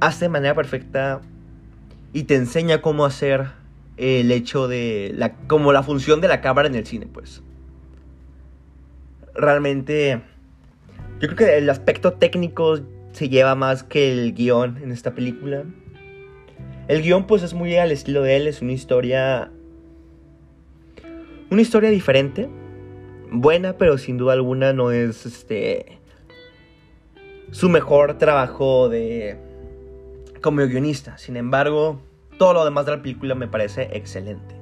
hace 0.00 0.24
de 0.24 0.28
manera 0.30 0.54
perfecta 0.54 1.20
y 2.12 2.24
te 2.24 2.34
enseña 2.34 2.80
cómo 2.82 3.04
hacer 3.04 3.50
el 3.96 4.32
hecho 4.32 4.66
de 4.66 5.12
la 5.14 5.34
como 5.46 5.72
la 5.72 5.82
función 5.82 6.20
de 6.20 6.28
la 6.28 6.40
cámara 6.40 6.68
en 6.68 6.74
el 6.74 6.86
cine, 6.86 7.06
pues. 7.06 7.42
Realmente 9.34 10.20
yo 11.20 11.28
creo 11.28 11.36
que 11.36 11.58
el 11.58 11.70
aspecto 11.70 12.14
técnico 12.14 12.78
se 13.12 13.28
lleva 13.28 13.54
más 13.54 13.82
que 13.82 14.12
el 14.12 14.34
guion 14.34 14.78
en 14.82 14.92
esta 14.92 15.14
película. 15.14 15.64
El 16.88 17.02
guion 17.02 17.26
pues 17.26 17.42
es 17.42 17.54
muy 17.54 17.76
al 17.76 17.92
estilo 17.92 18.22
de 18.22 18.36
él, 18.36 18.46
es 18.46 18.60
una 18.62 18.72
historia 18.72 19.50
una 21.50 21.62
historia 21.62 21.90
diferente, 21.90 22.48
buena, 23.30 23.78
pero 23.78 23.96
sin 23.96 24.18
duda 24.18 24.32
alguna 24.32 24.72
no 24.72 24.90
es 24.90 25.24
este 25.24 25.98
su 27.52 27.68
mejor 27.68 28.18
trabajo 28.18 28.88
de 28.88 29.38
como 30.42 30.66
guionista. 30.66 31.16
Sin 31.16 31.36
embargo, 31.36 32.00
todo 32.38 32.52
lo 32.52 32.64
demás 32.64 32.86
de 32.86 32.96
la 32.96 33.02
película 33.02 33.34
me 33.34 33.46
parece 33.46 33.88
excelente. 33.92 34.56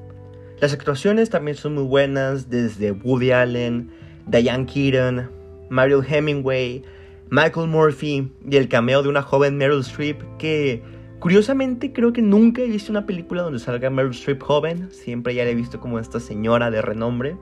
Las 0.61 0.73
actuaciones 0.75 1.31
también 1.31 1.57
son 1.57 1.75
muy 1.75 1.85
buenas, 1.85 2.51
desde 2.51 2.93
Woody 2.93 3.33
Allen, 3.33 3.91
Diane 4.27 4.67
Keaton, 4.67 5.31
Mario 5.71 6.03
Hemingway, 6.03 6.83
Michael 7.31 7.69
Murphy 7.69 8.31
y 8.49 8.57
el 8.57 8.69
cameo 8.69 9.03
de 9.03 9.09
una 9.09 9.23
joven 9.23 9.57
Meryl 9.57 9.81
Streep 9.81 10.21
que 10.39 10.83
curiosamente 11.19 11.93
creo 11.93 12.13
que 12.13 12.23
nunca 12.23 12.63
he 12.63 12.67
visto 12.67 12.93
una 12.93 13.07
película 13.07 13.43
donde 13.43 13.59
salga 13.59 13.91
Meryl 13.91 14.11
Streep 14.11 14.43
joven, 14.43 14.91
siempre 14.91 15.35
ya 15.35 15.45
la 15.45 15.51
he 15.51 15.55
visto 15.55 15.81
como 15.81 15.99
esta 15.99 16.21
señora 16.21 16.71
de 16.71 16.83
renombre. 16.83 17.37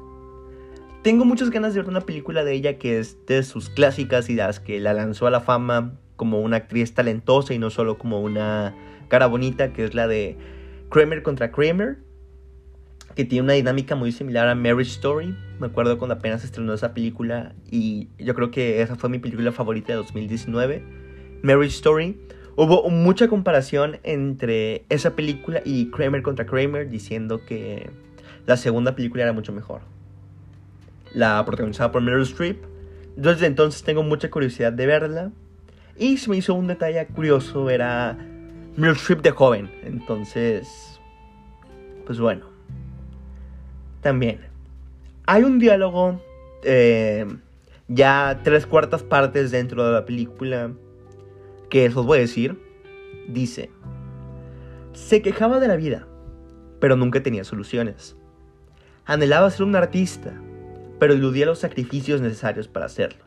Tengo 1.02 1.24
muchas 1.24 1.50
ganas 1.50 1.74
de 1.74 1.80
ver 1.80 1.88
una 1.88 2.02
película 2.02 2.44
de 2.44 2.52
ella 2.52 2.78
que 2.78 2.98
es 2.98 3.24
de 3.26 3.42
sus 3.42 3.70
clásicas 3.70 4.28
ideas, 4.28 4.60
que 4.60 4.80
la 4.80 4.92
lanzó 4.92 5.26
a 5.26 5.30
la 5.30 5.40
fama 5.40 5.98
como 6.16 6.40
una 6.40 6.58
actriz 6.58 6.92
talentosa 6.92 7.54
y 7.54 7.58
no 7.58 7.70
solo 7.70 7.96
como 7.96 8.20
una 8.20 8.74
cara 9.08 9.26
bonita, 9.26 9.72
que 9.72 9.84
es 9.84 9.94
la 9.94 10.06
de 10.06 10.36
Kramer 10.90 11.22
contra 11.22 11.50
Kramer 11.50 11.98
que 13.14 13.24
tiene 13.24 13.44
una 13.44 13.52
dinámica 13.54 13.94
muy 13.94 14.12
similar 14.12 14.48
a 14.48 14.54
Marriage 14.54 14.92
Story. 14.92 15.34
Me 15.60 15.66
acuerdo 15.66 15.98
cuando 15.98 16.14
apenas 16.14 16.42
estrenó 16.42 16.72
esa 16.72 16.94
película 16.94 17.52
y 17.70 18.08
yo 18.18 18.34
creo 18.34 18.50
que 18.50 18.80
esa 18.80 18.96
fue 18.96 19.10
mi 19.10 19.18
película 19.18 19.52
favorita 19.52 19.92
de 19.92 19.98
2019, 19.98 20.82
Marriage 21.42 21.76
Story. 21.76 22.18
Hubo 22.56 22.88
mucha 22.88 23.28
comparación 23.28 23.98
entre 24.02 24.84
esa 24.88 25.14
película 25.14 25.60
y 25.64 25.90
Kramer 25.90 26.22
contra 26.22 26.46
Kramer 26.46 26.88
diciendo 26.88 27.44
que 27.46 27.90
la 28.46 28.56
segunda 28.56 28.96
película 28.96 29.22
era 29.22 29.34
mucho 29.34 29.52
mejor. 29.52 29.82
La 31.12 31.44
protagonizada 31.44 31.92
por 31.92 32.00
Meryl 32.00 32.22
Streep. 32.22 32.64
Desde 33.16 33.46
entonces 33.46 33.82
tengo 33.82 34.02
mucha 34.02 34.30
curiosidad 34.30 34.72
de 34.72 34.86
verla. 34.86 35.30
Y 35.98 36.16
se 36.16 36.30
me 36.30 36.38
hizo 36.38 36.54
un 36.54 36.68
detalle 36.68 37.06
curioso 37.06 37.64
ver 37.64 37.82
a 37.82 38.16
Meryl 38.76 38.96
Streep 38.96 39.20
de 39.20 39.30
joven. 39.30 39.70
Entonces, 39.84 40.98
pues 42.06 42.18
bueno 42.18 42.50
también. 44.00 44.49
Hay 45.32 45.44
un 45.44 45.60
diálogo, 45.60 46.20
eh, 46.64 47.24
ya 47.86 48.40
tres 48.42 48.66
cuartas 48.66 49.04
partes 49.04 49.52
dentro 49.52 49.86
de 49.86 49.92
la 49.92 50.04
película, 50.04 50.72
que 51.68 51.86
os 51.86 52.04
voy 52.04 52.18
a 52.18 52.22
decir. 52.22 52.60
Dice, 53.28 53.70
se 54.92 55.22
quejaba 55.22 55.60
de 55.60 55.68
la 55.68 55.76
vida, 55.76 56.08
pero 56.80 56.96
nunca 56.96 57.22
tenía 57.22 57.44
soluciones. 57.44 58.16
Anhelaba 59.04 59.48
ser 59.52 59.66
un 59.66 59.76
artista, 59.76 60.32
pero 60.98 61.12
eludía 61.12 61.46
los 61.46 61.60
sacrificios 61.60 62.20
necesarios 62.20 62.66
para 62.66 62.86
hacerlo. 62.86 63.22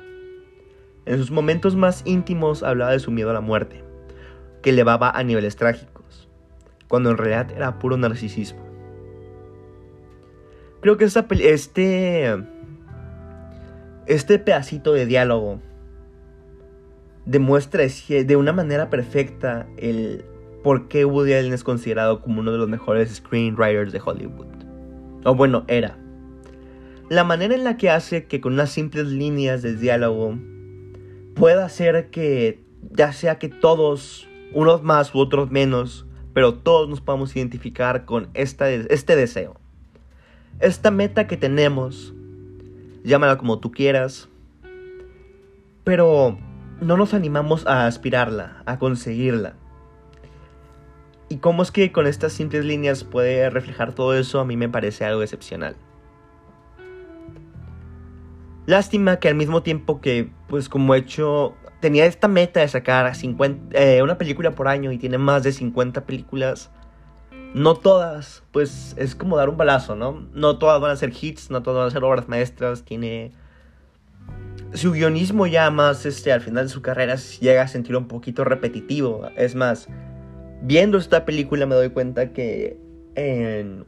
En 1.06 1.18
sus 1.18 1.32
momentos 1.32 1.78
más 1.78 2.02
íntimos 2.04 2.64
hablaba 2.64 2.92
de 2.92 3.00
su 3.00 3.12
miedo 3.12 3.30
a 3.30 3.34
la 3.34 3.40
muerte, 3.40 3.82
que 4.62 4.72
elevaba 4.72 5.10
a 5.10 5.24
niveles 5.24 5.56
trágicos, 5.56 6.28
cuando 6.90 7.12
en 7.12 7.18
realidad 7.18 7.50
era 7.56 7.80
puro 7.80 7.96
narcisismo. 7.96 8.73
Creo 10.84 10.98
que 10.98 11.06
este, 11.06 12.44
este 14.06 14.38
pedacito 14.38 14.92
de 14.92 15.06
diálogo 15.06 15.62
demuestra 17.26 17.86
de 17.86 18.36
una 18.36 18.52
manera 18.52 18.90
perfecta 18.90 19.66
el 19.78 20.26
por 20.62 20.90
qué 20.90 21.06
Woody 21.06 21.36
Allen 21.36 21.54
es 21.54 21.64
considerado 21.64 22.20
como 22.20 22.42
uno 22.42 22.52
de 22.52 22.58
los 22.58 22.68
mejores 22.68 23.16
screenwriters 23.16 23.94
de 23.94 24.02
Hollywood. 24.04 24.46
O 25.24 25.34
bueno, 25.36 25.64
era. 25.70 25.98
La 27.08 27.24
manera 27.24 27.56
en 27.56 27.64
la 27.64 27.78
que 27.78 27.90
hace 27.90 28.26
que 28.26 28.42
con 28.42 28.52
unas 28.52 28.70
simples 28.70 29.08
líneas 29.08 29.62
de 29.62 29.78
diálogo 29.78 30.38
pueda 31.34 31.64
hacer 31.64 32.10
que 32.10 32.62
ya 32.92 33.14
sea 33.14 33.40
que 33.40 33.48
todos, 33.48 34.28
unos 34.52 34.84
más 34.84 35.16
u 35.16 35.20
otros 35.20 35.50
menos, 35.50 36.06
pero 36.34 36.56
todos 36.56 36.90
nos 36.90 37.00
podamos 37.00 37.34
identificar 37.38 38.04
con 38.04 38.28
esta, 38.34 38.70
este 38.70 39.16
deseo 39.16 39.63
esta 40.60 40.92
meta 40.92 41.28
que 41.28 41.38
tenemos, 41.38 42.14
llámala 43.04 43.38
como 43.38 43.60
tú 43.60 43.72
quieras, 43.72 44.30
pero 45.84 46.38
no 46.82 46.98
nos 46.98 47.14
animamos 47.14 47.66
a 47.68 47.88
aspirarla, 47.88 48.64
a 48.66 48.80
conseguirla. 48.80 49.56
Y 51.30 51.38
cómo 51.38 51.64
es 51.64 51.72
que 51.72 51.92
con 51.92 52.06
estas 52.08 52.34
simples 52.34 52.66
líneas 52.66 53.04
puede 53.04 53.50
reflejar 53.50 53.94
todo 53.94 54.14
eso, 54.14 54.40
a 54.40 54.46
mí 54.46 54.58
me 54.58 54.70
parece 54.70 55.06
algo 55.06 55.24
excepcional. 55.24 55.76
Lástima 58.66 59.18
que 59.18 59.28
al 59.28 59.36
mismo 59.36 59.62
tiempo 59.64 60.00
que, 60.00 60.30
pues 60.48 60.70
como 60.70 60.96
he 60.96 61.00
hecho, 61.00 61.56
tenía 61.82 62.06
esta 62.06 62.28
meta 62.28 62.62
de 62.62 62.68
sacar 62.70 63.14
50, 63.14 63.78
eh, 63.78 64.02
una 64.02 64.18
película 64.18 64.52
por 64.52 64.70
año 64.70 64.92
y 64.92 64.98
tiene 64.98 65.18
más 65.18 65.44
de 65.44 65.52
50 65.52 66.06
películas, 66.06 66.72
no 67.54 67.76
todas, 67.76 68.44
pues 68.52 68.96
es 68.98 69.16
como 69.16 69.38
dar 69.38 69.50
un 69.50 69.58
balazo, 69.58 69.96
¿no? 69.96 70.28
No 70.34 70.58
todas 70.58 70.82
van 70.82 70.92
a 70.92 70.96
ser 70.96 71.12
hits, 71.20 71.52
no 71.52 71.62
todas 71.62 71.78
van 71.80 71.88
a 71.88 71.92
ser 71.92 72.04
obras 72.04 72.28
maestras, 72.28 72.84
tiene... 72.84 73.32
Su 74.74 74.92
guionismo 74.92 75.46
ya 75.46 75.70
más, 75.70 76.06
este, 76.08 76.32
al 76.32 76.42
final 76.42 76.66
de 76.66 76.70
su 76.70 76.82
carrera 76.82 77.16
llega 77.16 77.62
a 77.62 77.68
sentir 77.68 77.96
un 77.96 78.08
poquito 78.08 78.44
repetitivo. 78.44 79.30
Es 79.38 79.54
más, 79.54 79.88
viendo 80.64 80.98
esta 80.98 81.26
película 81.26 81.68
me 81.68 81.76
doy 81.76 81.90
cuenta 81.90 82.34
que 82.34 82.78
en 83.14 83.86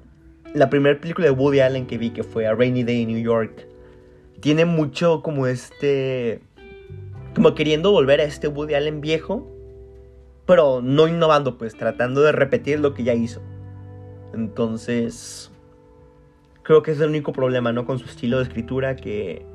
la 0.54 0.70
primera 0.70 1.00
película 1.00 1.26
de 1.26 1.32
Woody 1.32 1.62
Allen 1.62 1.88
que 1.88 1.98
vi, 1.98 2.12
que 2.12 2.24
fue 2.24 2.46
A 2.46 2.54
Rainy 2.54 2.84
Day 2.84 3.02
in 3.02 3.08
New 3.08 3.22
York, 3.22 3.68
tiene 4.42 4.66
mucho 4.66 5.24
como 5.24 5.48
este... 5.48 6.42
Como 7.34 7.56
queriendo 7.56 7.92
volver 7.92 8.22
a 8.22 8.24
este 8.24 8.48
Woody 8.48 8.76
Allen 8.76 9.02
viejo, 9.02 9.52
pero 10.46 10.82
no 10.82 11.08
innovando, 11.08 11.58
pues 11.58 11.76
tratando 11.76 12.22
de 12.22 12.32
repetir 12.32 12.80
lo 12.80 12.94
que 12.94 13.04
ya 13.04 13.14
hizo. 13.14 13.42
Entonces, 14.34 15.52
creo 16.64 16.82
que 16.84 16.92
es 16.92 17.00
el 17.00 17.10
único 17.10 17.32
problema, 17.32 17.72
¿no? 17.72 17.86
Con 17.86 18.00
su 18.00 18.06
estilo 18.06 18.38
de 18.38 18.44
escritura 18.44 18.96
que, 18.96 19.46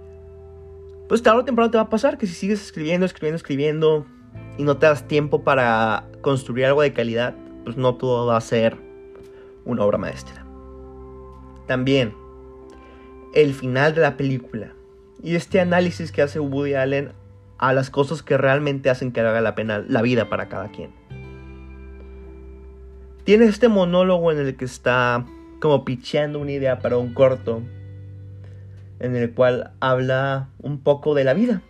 pues 1.09 1.23
tarde 1.23 1.41
o 1.41 1.45
temprano 1.45 1.71
te 1.71 1.77
va 1.77 1.85
a 1.85 1.91
pasar, 1.91 2.17
que 2.17 2.27
si 2.27 2.35
sigues 2.35 2.63
escribiendo, 2.63 3.05
escribiendo, 3.05 3.37
escribiendo 3.37 4.07
y 4.57 4.63
no 4.63 4.77
te 4.79 4.87
das 4.87 5.07
tiempo 5.07 5.43
para 5.43 6.05
construir 6.21 6.67
algo 6.67 6.83
de 6.83 6.93
calidad, 6.93 7.35
pues 7.65 7.77
no 7.77 7.97
todo 7.97 8.27
va 8.27 8.37
a 8.37 8.41
ser 8.41 8.77
una 9.65 9.85
obra 9.85 9.99
maestra. 9.99 10.47
También, 11.67 12.15
el 13.35 13.55
final 13.55 13.95
de 13.95 14.01
la 14.01 14.17
película 14.17 14.75
y 15.23 15.35
este 15.35 15.61
análisis 15.61 16.13
que 16.13 16.23
hace 16.23 16.41
Woody 16.41 16.75
Allen 16.75 17.13
a 17.59 17.73
las 17.73 17.91
cosas 17.91 18.23
que 18.23 18.39
realmente 18.39 18.89
hacen 18.89 19.13
que 19.13 19.21
haga 19.21 19.41
la 19.41 19.55
pena 19.55 19.85
la 19.87 20.03
vida 20.03 20.29
para 20.29 20.49
cada 20.49 20.71
quien 20.71 20.91
tiene 23.31 23.47
este 23.47 23.69
monólogo 23.69 24.33
en 24.33 24.41
el 24.41 24.57
que 24.57 24.65
está 24.65 25.25
como 25.61 25.85
picheando 25.85 26.41
una 26.41 26.51
idea 26.51 26.81
para 26.81 26.99
un 26.99 27.15
corto, 27.15 27.63
en 28.99 29.15
el 29.15 29.31
cual 29.35 29.71
habla 29.79 30.49
un 30.59 30.81
poco 30.81 31.15
de 31.15 31.23
la 31.23 31.33
vida 31.33 31.63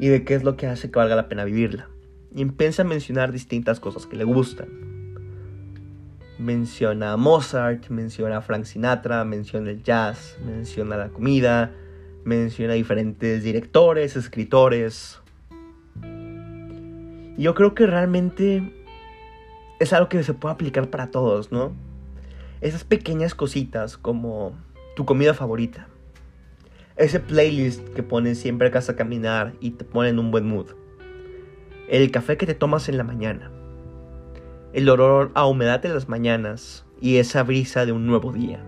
y 0.00 0.08
de 0.08 0.24
qué 0.24 0.34
es 0.34 0.42
lo 0.42 0.56
que 0.56 0.66
hace 0.66 0.90
que 0.90 0.98
valga 0.98 1.14
la 1.14 1.28
pena 1.28 1.44
vivirla. 1.44 1.88
Y 2.34 2.42
empieza 2.42 2.82
a 2.82 2.84
mencionar 2.84 3.30
distintas 3.30 3.78
cosas 3.78 4.06
que 4.06 4.16
le 4.16 4.24
gustan. 4.24 4.66
Menciona 6.40 7.12
a 7.12 7.16
Mozart, 7.16 7.88
menciona 7.90 8.38
a 8.38 8.40
Frank 8.40 8.64
Sinatra, 8.64 9.24
menciona 9.24 9.70
el 9.70 9.84
jazz, 9.84 10.38
menciona 10.44 10.96
la 10.96 11.08
comida, 11.10 11.70
menciona 12.24 12.72
diferentes 12.72 13.44
directores, 13.44 14.16
escritores. 14.16 15.20
Yo 17.38 17.54
creo 17.54 17.76
que 17.76 17.86
realmente 17.86 18.72
es 19.78 19.92
algo 19.92 20.08
que 20.08 20.22
se 20.22 20.34
puede 20.34 20.54
aplicar 20.54 20.88
para 20.88 21.10
todos, 21.10 21.52
¿no? 21.52 21.72
Esas 22.60 22.84
pequeñas 22.84 23.34
cositas 23.34 23.98
como 23.98 24.56
tu 24.94 25.04
comida 25.04 25.34
favorita. 25.34 25.88
Ese 26.96 27.20
playlist 27.20 27.86
que 27.90 28.02
pones 28.02 28.38
siempre 28.38 28.70
que 28.70 28.76
vas 28.76 28.88
a 28.88 28.96
caminar 28.96 29.52
y 29.60 29.72
te 29.72 29.84
pone 29.84 30.08
en 30.08 30.18
un 30.18 30.30
buen 30.30 30.46
mood. 30.48 30.68
El 31.88 32.10
café 32.10 32.38
que 32.38 32.46
te 32.46 32.54
tomas 32.54 32.88
en 32.88 32.96
la 32.96 33.04
mañana. 33.04 33.50
El 34.72 34.88
olor 34.88 35.30
a 35.34 35.46
humedad 35.46 35.80
de 35.80 35.90
las 35.90 36.08
mañanas 36.08 36.86
y 37.00 37.16
esa 37.18 37.42
brisa 37.42 37.84
de 37.84 37.92
un 37.92 38.06
nuevo 38.06 38.32
día. 38.32 38.64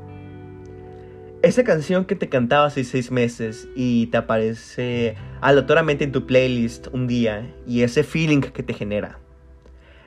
Esa 1.40 1.64
canción 1.64 2.04
que 2.04 2.16
te 2.16 2.28
cantaba 2.28 2.66
hace 2.66 2.84
seis 2.84 3.10
meses 3.10 3.68
y 3.74 4.08
te 4.08 4.18
aparece 4.18 5.16
aleatoriamente 5.40 6.04
en 6.04 6.12
tu 6.12 6.26
playlist 6.26 6.88
un 6.92 7.06
día 7.06 7.54
y 7.66 7.82
ese 7.82 8.02
feeling 8.02 8.40
que 8.40 8.62
te 8.62 8.74
genera 8.74 9.18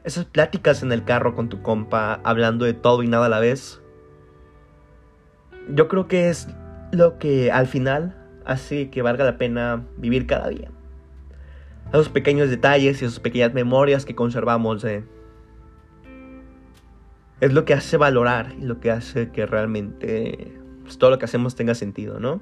esas 0.04 0.26
pláticas 0.26 0.84
en 0.84 0.92
el 0.92 1.04
carro 1.04 1.36
con 1.36 1.50
tu 1.50 1.62
compa, 1.62 2.20
hablando 2.24 2.66
de 2.66 2.74
todo 2.74 3.04
y 3.04 3.08
nada 3.08 3.28
a 3.28 3.30
la 3.30 3.40
vez, 3.40 3.82
yo 5.70 5.88
creo 5.88 6.08
que 6.08 6.30
es 6.30 6.48
lo 6.92 7.20
que 7.20 7.52
al 7.52 7.68
final 7.68 8.18
hace 8.46 8.90
que 8.90 9.02
valga 9.02 9.24
la 9.24 9.38
pena 9.38 9.86
vivir 9.98 10.26
cada 10.26 10.50
día. 10.50 10.72
Esos 11.90 12.10
pequeños 12.10 12.50
detalles 12.50 13.02
y 13.02 13.06
esas 13.06 13.20
pequeñas 13.20 13.54
memorias 13.54 14.06
que 14.06 14.16
conservamos 14.16 14.84
es 14.84 15.04
lo 17.54 17.66
que 17.66 17.74
hace 17.74 17.98
valorar 17.98 18.54
y 18.60 18.66
lo 18.66 18.80
que 18.80 18.92
hace 18.92 19.30
que 19.30 19.46
realmente 19.46 20.58
pues, 20.84 20.98
todo 20.98 21.12
lo 21.12 21.20
que 21.20 21.26
hacemos 21.26 21.56
tenga 21.56 21.76
sentido, 21.76 22.20
¿no? 22.20 22.42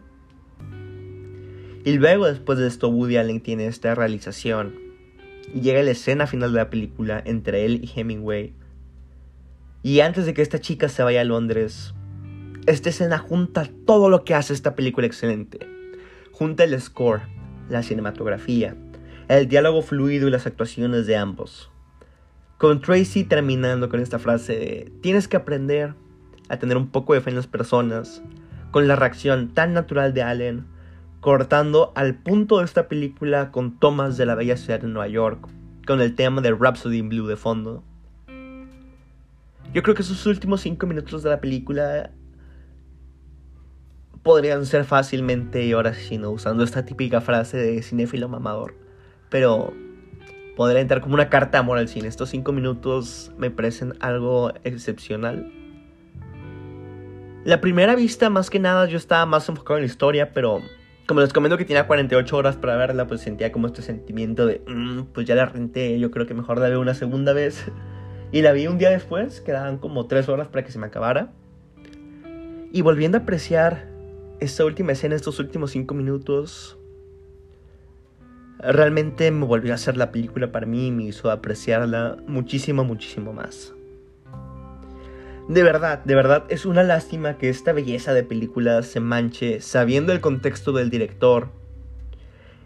Y 1.84 1.98
luego 1.98 2.28
después 2.28 2.60
de 2.60 2.68
esto 2.68 2.90
Woody 2.90 3.18
Allen 3.18 3.42
tiene 3.42 3.66
esta 3.68 3.96
realización 3.96 4.89
y 5.54 5.62
llega 5.62 5.84
la 5.84 5.92
escena 5.92 6.28
final 6.28 6.52
de 6.52 6.58
la 6.58 6.70
película 6.70 7.22
entre 7.26 7.66
él 7.66 7.82
y 7.84 8.00
Hemingway. 8.00 8.54
Y 9.84 10.02
antes 10.02 10.26
de 10.26 10.34
que 10.34 10.42
esta 10.42 10.60
chica 10.60 10.90
se 10.90 11.04
vaya 11.04 11.22
a 11.22 11.26
Londres, 11.26 11.94
esta 12.68 12.90
escena 12.90 13.18
junta 13.18 13.70
todo 13.86 14.10
lo 14.10 14.24
que 14.24 14.36
hace 14.36 14.54
esta 14.54 14.76
película 14.76 15.08
excelente. 15.08 15.60
Junta 16.32 16.64
el 16.64 16.80
score, 16.80 17.22
la 17.70 17.84
cinematografía, 17.84 18.76
el 19.28 19.48
diálogo 19.48 19.82
fluido 19.82 20.28
y 20.28 20.32
las 20.32 20.46
actuaciones 20.46 21.08
de 21.08 21.16
ambos. 21.16 21.72
Con 22.58 22.82
Tracy 22.82 23.24
terminando 23.24 23.90
con 23.90 24.02
esta 24.02 24.20
frase 24.20 24.92
tienes 25.02 25.28
que 25.28 25.38
aprender 25.38 25.96
a 26.50 26.58
tener 26.58 26.78
un 26.78 26.90
poco 26.90 27.14
de 27.14 27.22
fe 27.22 27.30
en 27.30 27.38
las 27.38 27.48
personas, 27.48 28.22
con 28.72 28.88
la 28.88 28.96
reacción 28.96 29.54
tan 29.54 29.74
natural 29.74 30.14
de 30.14 30.24
Allen, 30.24 30.66
cortando 31.20 31.92
al 31.96 32.16
punto 32.16 32.60
de 32.60 32.66
esta 32.66 32.88
película 32.88 33.52
con 33.52 33.78
tomas 33.78 34.18
de 34.18 34.26
la 34.26 34.36
bella 34.36 34.58
ciudad 34.58 34.80
de 34.80 34.88
Nueva 34.88 35.08
York, 35.08 35.48
con 35.86 36.02
el 36.02 36.16
tema 36.16 36.42
de 36.42 36.52
Rhapsody 36.52 36.98
in 36.98 37.10
Blue 37.10 37.28
de 37.28 37.36
fondo. 37.36 37.84
Yo 39.74 39.84
creo 39.84 39.96
que 39.96 40.02
esos 40.02 40.26
últimos 40.26 40.62
cinco 40.62 40.88
minutos 40.88 41.22
de 41.22 41.30
la 41.30 41.42
película 41.42 42.12
podrían 44.24 44.66
ser 44.66 44.86
fácilmente 44.86 45.66
y 45.66 45.74
ahora 45.74 45.94
sí, 45.94 46.18
¿no? 46.18 46.32
usando 46.32 46.64
esta 46.64 46.86
típica 46.86 47.22
frase 47.22 47.58
de 47.58 47.82
cinéfilo 47.82 48.28
mamador. 48.28 48.76
Pero 49.30 49.74
podría 50.56 50.82
entrar 50.82 51.02
como 51.02 51.14
una 51.14 51.30
carta 51.30 51.52
de 51.52 51.58
amor 51.60 51.78
al 51.78 51.88
cine. 51.88 52.08
Estos 52.08 52.30
cinco 52.30 52.52
minutos 52.52 53.32
me 53.38 53.52
parecen 53.52 53.94
algo 54.00 54.52
excepcional. 54.64 55.52
La 57.46 57.62
primera 57.62 57.96
vista, 57.96 58.30
más 58.30 58.50
que 58.50 58.60
nada, 58.60 58.86
yo 58.88 58.98
estaba 58.98 59.26
más 59.26 59.48
enfocado 59.50 59.78
en 59.78 59.84
la 59.84 59.92
historia, 59.92 60.34
pero 60.34 60.62
como 61.10 61.22
les 61.22 61.34
comento 61.34 61.58
que 61.58 61.66
tenía 61.66 61.88
48 61.88 62.38
horas 62.38 62.56
para 62.56 62.78
verla, 62.78 63.08
pues 63.08 63.22
sentía 63.22 63.52
como 63.52 63.66
este 63.66 63.82
sentimiento 63.82 64.46
de, 64.46 64.62
mm, 64.68 65.06
pues 65.12 65.26
ya 65.26 65.34
la 65.34 65.48
renté, 65.48 66.00
yo 66.00 66.12
creo 66.12 66.28
que 66.28 66.36
mejor 66.36 66.60
la 66.60 66.70
veo 66.70 66.80
una 66.80 66.94
segunda 66.94 67.34
vez. 67.34 67.66
Y 68.32 68.44
la 68.44 68.52
vi 68.52 68.68
un 68.68 68.78
día 68.78 68.92
después, 68.92 69.42
quedaban 69.42 69.80
como 69.80 70.06
3 70.06 70.30
horas 70.30 70.50
para 70.50 70.64
que 70.64 70.72
se 70.72 70.78
me 70.78 70.86
acabara. 70.86 71.34
Y 72.72 72.84
volviendo 72.84 73.18
a 73.18 73.22
apreciar 73.22 73.88
esta 74.40 74.64
última 74.64 74.92
escena, 74.92 75.16
estos 75.16 75.40
últimos 75.40 75.72
5 75.72 75.96
minutos, 75.96 76.78
realmente 78.60 79.32
me 79.32 79.48
volvió 79.48 79.72
a 79.72 79.76
hacer 79.76 79.98
la 79.98 80.12
película 80.12 80.52
para 80.52 80.68
mí 80.68 80.90
y 80.90 80.92
me 80.92 81.06
hizo 81.06 81.32
apreciarla 81.32 82.18
muchísimo, 82.28 82.84
muchísimo 82.84 83.34
más. 83.34 83.74
De 85.50 85.64
verdad, 85.64 86.04
de 86.06 86.14
verdad, 86.14 86.44
es 86.50 86.68
una 86.68 86.84
lástima 86.84 87.40
que 87.40 87.50
esta 87.50 87.74
belleza 87.74 88.14
de 88.14 88.22
película 88.22 88.84
se 88.84 89.00
manche 89.00 89.62
sabiendo 89.62 90.14
el 90.14 90.22
contexto 90.22 90.74
del 90.74 90.92
director 90.92 91.50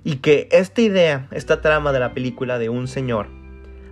y 0.04 0.18
que 0.18 0.50
esta 0.52 0.82
idea, 0.82 1.30
esta 1.32 1.62
trama 1.62 1.94
de 1.94 2.02
la 2.02 2.14
película 2.14 2.60
de 2.60 2.68
un 2.68 2.90
señor 2.90 3.30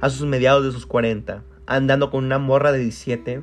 a 0.01 0.09
sus 0.09 0.27
mediados 0.27 0.65
de 0.65 0.73
sus 0.73 0.85
40, 0.85 1.41
andando 1.67 2.09
con 2.09 2.25
una 2.25 2.37
morra 2.37 2.73
de 2.73 2.79
17, 2.79 3.41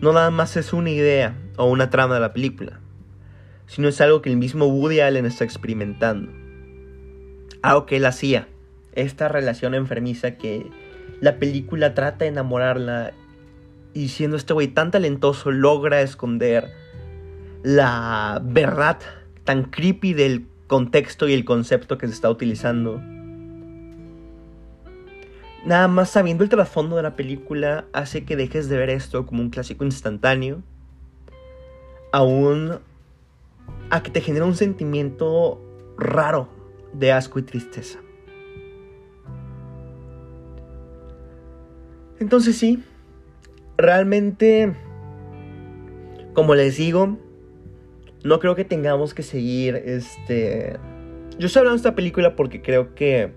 no 0.00 0.12
nada 0.12 0.30
más 0.30 0.56
es 0.56 0.72
una 0.72 0.90
idea 0.90 1.36
o 1.56 1.64
una 1.64 1.90
trama 1.90 2.14
de 2.14 2.20
la 2.20 2.32
película, 2.32 2.78
sino 3.66 3.88
es 3.88 4.00
algo 4.00 4.22
que 4.22 4.30
el 4.30 4.36
mismo 4.36 4.66
Woody 4.66 5.00
Allen 5.00 5.26
está 5.26 5.42
experimentando. 5.42 6.30
Algo 7.62 7.86
que 7.86 7.96
él 7.96 8.06
hacía, 8.06 8.46
esta 8.92 9.26
relación 9.26 9.74
enfermiza 9.74 10.36
que 10.36 10.70
la 11.20 11.40
película 11.40 11.94
trata 11.94 12.26
de 12.26 12.28
enamorarla 12.28 13.12
y 13.94 14.08
siendo 14.08 14.36
este 14.36 14.52
güey 14.52 14.68
tan 14.68 14.90
talentoso 14.90 15.50
logra 15.50 16.00
esconder 16.00 16.72
la 17.62 18.40
verdad 18.42 18.98
tan 19.44 19.64
creepy 19.64 20.14
del 20.14 20.46
contexto 20.66 21.28
y 21.28 21.34
el 21.34 21.44
concepto 21.44 21.98
que 21.98 22.06
se 22.06 22.14
está 22.14 22.30
utilizando. 22.30 23.00
Nada 25.64 25.86
más 25.86 26.10
sabiendo 26.10 26.42
el 26.42 26.50
trasfondo 26.50 26.96
de 26.96 27.02
la 27.02 27.14
película 27.14 27.84
hace 27.92 28.24
que 28.24 28.36
dejes 28.36 28.68
de 28.68 28.78
ver 28.78 28.90
esto 28.90 29.26
como 29.26 29.42
un 29.42 29.50
clásico 29.50 29.84
instantáneo. 29.84 30.62
Aún 32.10 32.80
a 33.90 34.02
que 34.02 34.10
te 34.10 34.20
genera 34.20 34.44
un 34.44 34.56
sentimiento 34.56 35.60
raro 35.96 36.48
de 36.92 37.12
asco 37.12 37.38
y 37.38 37.42
tristeza. 37.42 38.00
Entonces 42.18 42.56
sí, 42.56 42.82
realmente, 43.82 44.74
como 46.32 46.54
les 46.54 46.76
digo, 46.76 47.18
no 48.24 48.38
creo 48.38 48.54
que 48.54 48.64
tengamos 48.64 49.12
que 49.12 49.22
seguir 49.22 49.76
este... 49.76 50.78
Yo 51.38 51.46
estoy 51.46 51.60
hablando 51.60 51.82
de 51.82 51.88
esta 51.88 51.94
película 51.94 52.36
porque 52.36 52.62
creo 52.62 52.94
que, 52.94 53.32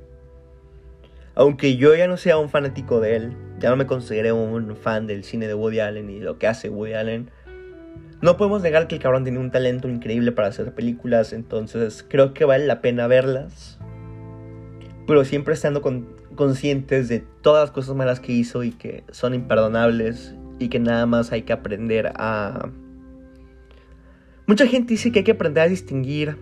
aunque 1.33 1.77
yo 1.77 1.95
ya 1.95 2.07
no 2.07 2.17
sea 2.17 2.37
un 2.37 2.49
fanático 2.49 2.99
de 2.99 3.15
él, 3.15 3.37
ya 3.59 3.69
no 3.69 3.75
me 3.75 3.87
consideré 3.87 4.31
un 4.31 4.75
fan 4.75 5.07
del 5.07 5.23
cine 5.23 5.47
de 5.47 5.53
Woody 5.53 5.79
Allen 5.79 6.09
y 6.09 6.19
lo 6.19 6.37
que 6.37 6.47
hace 6.47 6.69
Woody 6.69 6.93
Allen, 6.93 7.31
no 8.21 8.37
podemos 8.37 8.61
negar 8.61 8.87
que 8.87 8.95
el 8.95 9.01
cabrón 9.01 9.23
tiene 9.23 9.39
un 9.39 9.51
talento 9.51 9.87
increíble 9.87 10.31
para 10.31 10.49
hacer 10.49 10.73
películas, 10.73 11.33
entonces 11.33 12.05
creo 12.07 12.33
que 12.33 12.45
vale 12.45 12.65
la 12.65 12.81
pena 12.81 13.07
verlas. 13.07 13.79
Pero 15.07 15.23
siempre 15.25 15.53
estando 15.53 15.81
con, 15.81 16.14
conscientes 16.35 17.09
de 17.09 17.19
todas 17.41 17.63
las 17.63 17.71
cosas 17.71 17.95
malas 17.95 18.19
que 18.19 18.31
hizo 18.31 18.63
y 18.63 18.71
que 18.71 19.03
son 19.11 19.33
imperdonables 19.33 20.35
y 20.59 20.69
que 20.69 20.79
nada 20.79 21.05
más 21.05 21.31
hay 21.31 21.43
que 21.43 21.53
aprender 21.53 22.11
a... 22.15 22.69
Mucha 24.47 24.67
gente 24.67 24.93
dice 24.93 25.11
que 25.11 25.19
hay 25.19 25.25
que 25.25 25.31
aprender 25.31 25.63
a 25.63 25.67
distinguir 25.67 26.37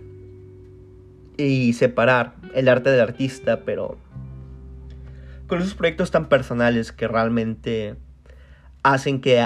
y 1.36 1.72
separar 1.72 2.34
el 2.54 2.68
arte 2.68 2.90
del 2.90 3.00
artista, 3.00 3.64
pero 3.64 3.98
con 5.46 5.60
esos 5.60 5.74
proyectos 5.74 6.10
tan 6.10 6.28
personales 6.28 6.92
que 6.92 7.08
realmente 7.08 7.96
hacen 8.82 9.20
que, 9.20 9.44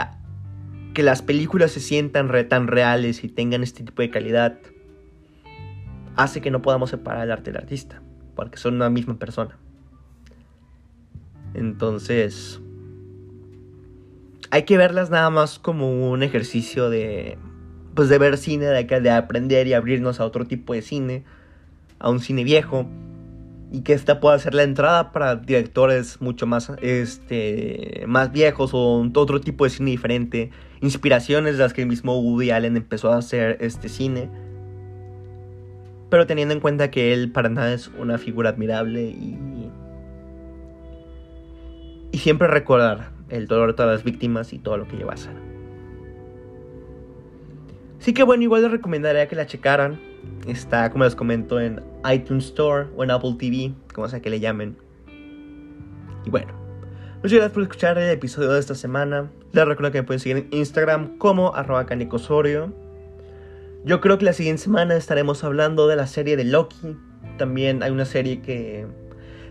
que 0.95 1.03
las 1.03 1.23
películas 1.23 1.71
se 1.71 1.81
sientan 1.81 2.31
tan 2.49 2.67
reales 2.67 3.25
y 3.25 3.29
tengan 3.29 3.63
este 3.63 3.85
tipo 3.85 4.03
de 4.03 4.11
calidad, 4.11 4.59
hace 6.17 6.41
que 6.41 6.51
no 6.51 6.63
podamos 6.63 6.91
separar 6.91 7.25
el 7.25 7.31
arte 7.31 7.53
del 7.53 7.63
artista, 7.63 8.03
porque 8.35 8.59
son 8.59 8.75
una 8.75 8.91
misma 8.91 9.19
persona. 9.19 9.57
Entonces, 11.55 12.61
hay 14.51 14.63
que 14.63 14.77
verlas 14.77 15.11
nada 15.11 15.31
más 15.31 15.59
como 15.59 16.11
un 16.11 16.23
ejercicio 16.23 16.91
de, 16.91 17.39
pues 17.95 18.09
de 18.09 18.19
ver 18.19 18.39
cine, 18.39 18.67
de, 18.67 18.85
de 18.85 19.11
aprender 19.11 19.67
y 19.67 19.75
abrirnos 19.75 20.21
a 20.21 20.25
otro 20.25 20.47
tipo 20.47 20.73
de 20.75 20.83
cine, 20.83 21.25
a 21.99 22.11
un 22.11 22.21
cine 22.21 22.45
viejo, 22.45 22.87
y 23.71 23.83
que 23.83 23.93
esta 23.93 24.21
pueda 24.21 24.39
ser 24.39 24.55
la 24.55 24.63
entrada 24.63 25.13
para 25.13 25.37
directores 25.37 26.21
mucho 26.21 26.47
más, 26.47 26.73
este, 26.81 28.05
más 28.07 28.33
viejos 28.33 28.71
o 28.73 29.07
otro 29.15 29.41
tipo 29.41 29.65
de 29.65 29.71
cine 29.71 29.91
diferente, 29.91 30.51
inspiraciones 30.81 31.59
de 31.59 31.65
las 31.65 31.75
que 31.75 31.83
el 31.83 31.89
mismo 31.89 32.19
Woody 32.19 32.51
Allen 32.51 32.77
empezó 32.77 33.13
a 33.13 33.19
hacer 33.19 33.59
este 33.61 33.89
cine. 33.89 34.31
Pero 36.09 36.27
teniendo 36.27 36.55
en 36.55 36.61
cuenta 36.61 36.91
que 36.91 37.13
él 37.13 37.31
para 37.31 37.51
nada 37.51 37.75
es 37.75 37.91
una 37.99 38.17
figura 38.17 38.49
admirable 38.49 39.03
y 39.03 39.37
y 42.13 42.19
siempre 42.19 42.49
recordar 42.49 43.11
el 43.29 43.47
dolor 43.47 43.69
de 43.69 43.75
todas 43.75 43.93
las 43.93 44.05
víctimas 44.05 44.53
y 44.53 44.59
todo 44.59 44.77
lo 44.77 44.89
que 44.89 44.97
lleva 44.97 45.15
a 45.15 45.17
ser. 45.17 45.35
Así 48.01 48.15
que 48.15 48.23
bueno, 48.23 48.43
igual 48.43 48.63
les 48.63 48.71
recomendaría 48.71 49.29
que 49.29 49.37
la 49.37 49.47
checaran. 49.47 50.01
Está, 50.47 50.91
como 50.91 51.05
les 51.05 51.15
comento, 51.15 51.61
en 51.61 51.83
iTunes 52.11 52.47
Store 52.47 52.87
o 52.97 53.05
en 53.05 53.11
Apple 53.11 53.37
TV, 53.39 53.75
como 53.93 54.09
sea 54.09 54.21
que 54.21 54.31
le 54.31 54.41
llamen. 54.41 54.77
Y 56.25 56.31
bueno, 56.31 56.53
muchas 57.17 57.33
gracias 57.33 57.53
por 57.53 57.63
escuchar 57.65 57.99
el 57.99 58.11
episodio 58.11 58.53
de 58.53 58.61
esta 58.61 58.75
semana. 58.75 59.31
Les 59.53 59.67
recuerdo 59.67 59.93
que 59.93 59.99
me 59.99 60.05
pueden 60.05 60.21
seguir 60.21 60.37
en 60.39 60.59
Instagram 60.59 61.19
como 61.19 61.55
arroba 61.55 61.87
canicosorio. 61.87 62.73
Yo 63.85 64.01
creo 64.01 64.19
que 64.19 64.25
la 64.25 64.33
siguiente 64.33 64.63
semana 64.63 64.97
estaremos 64.97 65.45
hablando 65.45 65.89
de 65.89 65.97
la 65.97 66.07
serie 66.07 66.37
de 66.37 66.45
Loki. 66.45 66.97
También 67.37 67.83
hay 67.83 67.91
una 67.91 68.05
serie 68.05 68.43
que 68.43 68.87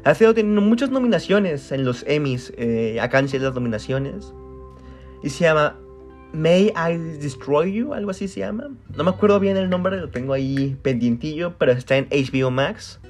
ha 0.08 0.16
sido 0.16 0.34
teniendo 0.34 0.62
muchas 0.62 0.90
nominaciones 0.90 1.70
en 1.74 1.84
los 1.84 2.06
Emmys. 2.08 2.54
Eh, 2.56 2.98
acá 3.02 3.20
en 3.20 3.26
las 3.26 3.54
nominaciones. 3.54 4.34
Y 5.22 5.30
se 5.30 5.44
llama 5.44 5.78
May 6.32 6.72
I 6.76 6.98
Destroy 7.20 7.74
You, 7.74 7.94
algo 7.94 8.12
así 8.12 8.30
se 8.30 8.40
llama. 8.40 8.70
No 8.96 9.04
me 9.04 9.10
acuerdo 9.10 9.38
bien 9.42 9.58
el 9.58 9.70
nombre, 9.70 9.98
lo 9.98 10.10
tengo 10.10 10.32
ahí 10.32 10.78
pendientillo, 10.82 11.58
pero 11.58 11.74
está 11.74 11.98
en 11.98 12.08
HBO 12.10 12.52
Max. 12.52 13.02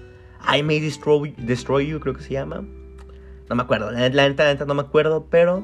I 0.51 0.63
May 0.63 0.79
Destroy, 0.79 1.35
Destroy 1.37 1.85
You, 1.85 1.99
creo 1.99 2.15
que 2.15 2.23
se 2.23 2.33
llama. 2.33 2.65
No 3.47 3.55
me 3.55 3.61
acuerdo, 3.61 3.91
la 3.91 3.99
neta, 3.99 4.43
la 4.43 4.53
neta 4.53 4.65
no 4.65 4.73
me 4.73 4.81
acuerdo, 4.81 5.27
pero 5.29 5.63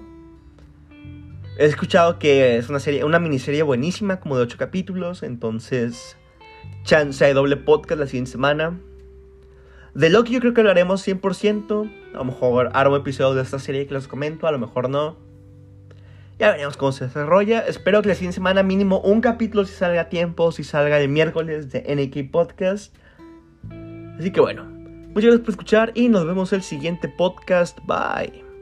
he 1.57 1.65
escuchado 1.65 2.19
que 2.19 2.57
es 2.57 2.69
una 2.69 2.79
serie, 2.79 3.05
una 3.05 3.17
miniserie 3.17 3.63
buenísima, 3.63 4.19
como 4.19 4.37
de 4.37 4.43
8 4.43 4.57
capítulos. 4.59 5.23
Entonces, 5.23 6.15
chance 6.83 7.25
hay 7.25 7.33
doble 7.33 7.57
podcast 7.57 7.99
la 7.99 8.05
siguiente 8.05 8.29
semana. 8.29 8.79
De 9.95 10.09
Loki 10.09 10.33
yo 10.33 10.39
creo 10.39 10.53
que 10.53 10.63
lo 10.63 10.71
haremos 10.71 11.07
100%. 11.07 11.91
A 12.13 12.17
lo 12.17 12.23
mejor 12.25 12.69
haré 12.73 12.89
un 12.89 12.95
episodio 12.95 13.35
de 13.35 13.43
esta 13.43 13.59
serie 13.59 13.85
que 13.85 13.93
les 13.93 14.07
comento, 14.07 14.47
a 14.47 14.51
lo 14.51 14.59
mejor 14.59 14.89
no. 14.89 15.17
Ya 16.39 16.51
veremos 16.51 16.77
cómo 16.77 16.91
se 16.91 17.05
desarrolla. 17.05 17.59
Espero 17.59 18.01
que 18.01 18.09
la 18.09 18.15
siguiente 18.15 18.35
semana 18.35 18.63
mínimo 18.63 18.99
un 18.99 19.21
capítulo 19.21 19.65
si 19.65 19.73
salga 19.73 20.01
a 20.01 20.09
tiempo, 20.09 20.51
si 20.51 20.63
salga 20.63 20.99
el 20.99 21.09
miércoles 21.09 21.71
de 21.71 21.95
NK 21.95 22.31
Podcast. 22.31 22.95
Así 24.19 24.31
que 24.31 24.41
bueno, 24.41 24.63
muchas 24.65 25.25
gracias 25.25 25.41
por 25.41 25.49
escuchar 25.51 25.91
y 25.93 26.09
nos 26.09 26.25
vemos 26.25 26.53
el 26.53 26.63
siguiente 26.63 27.07
podcast. 27.07 27.77
Bye. 27.85 28.52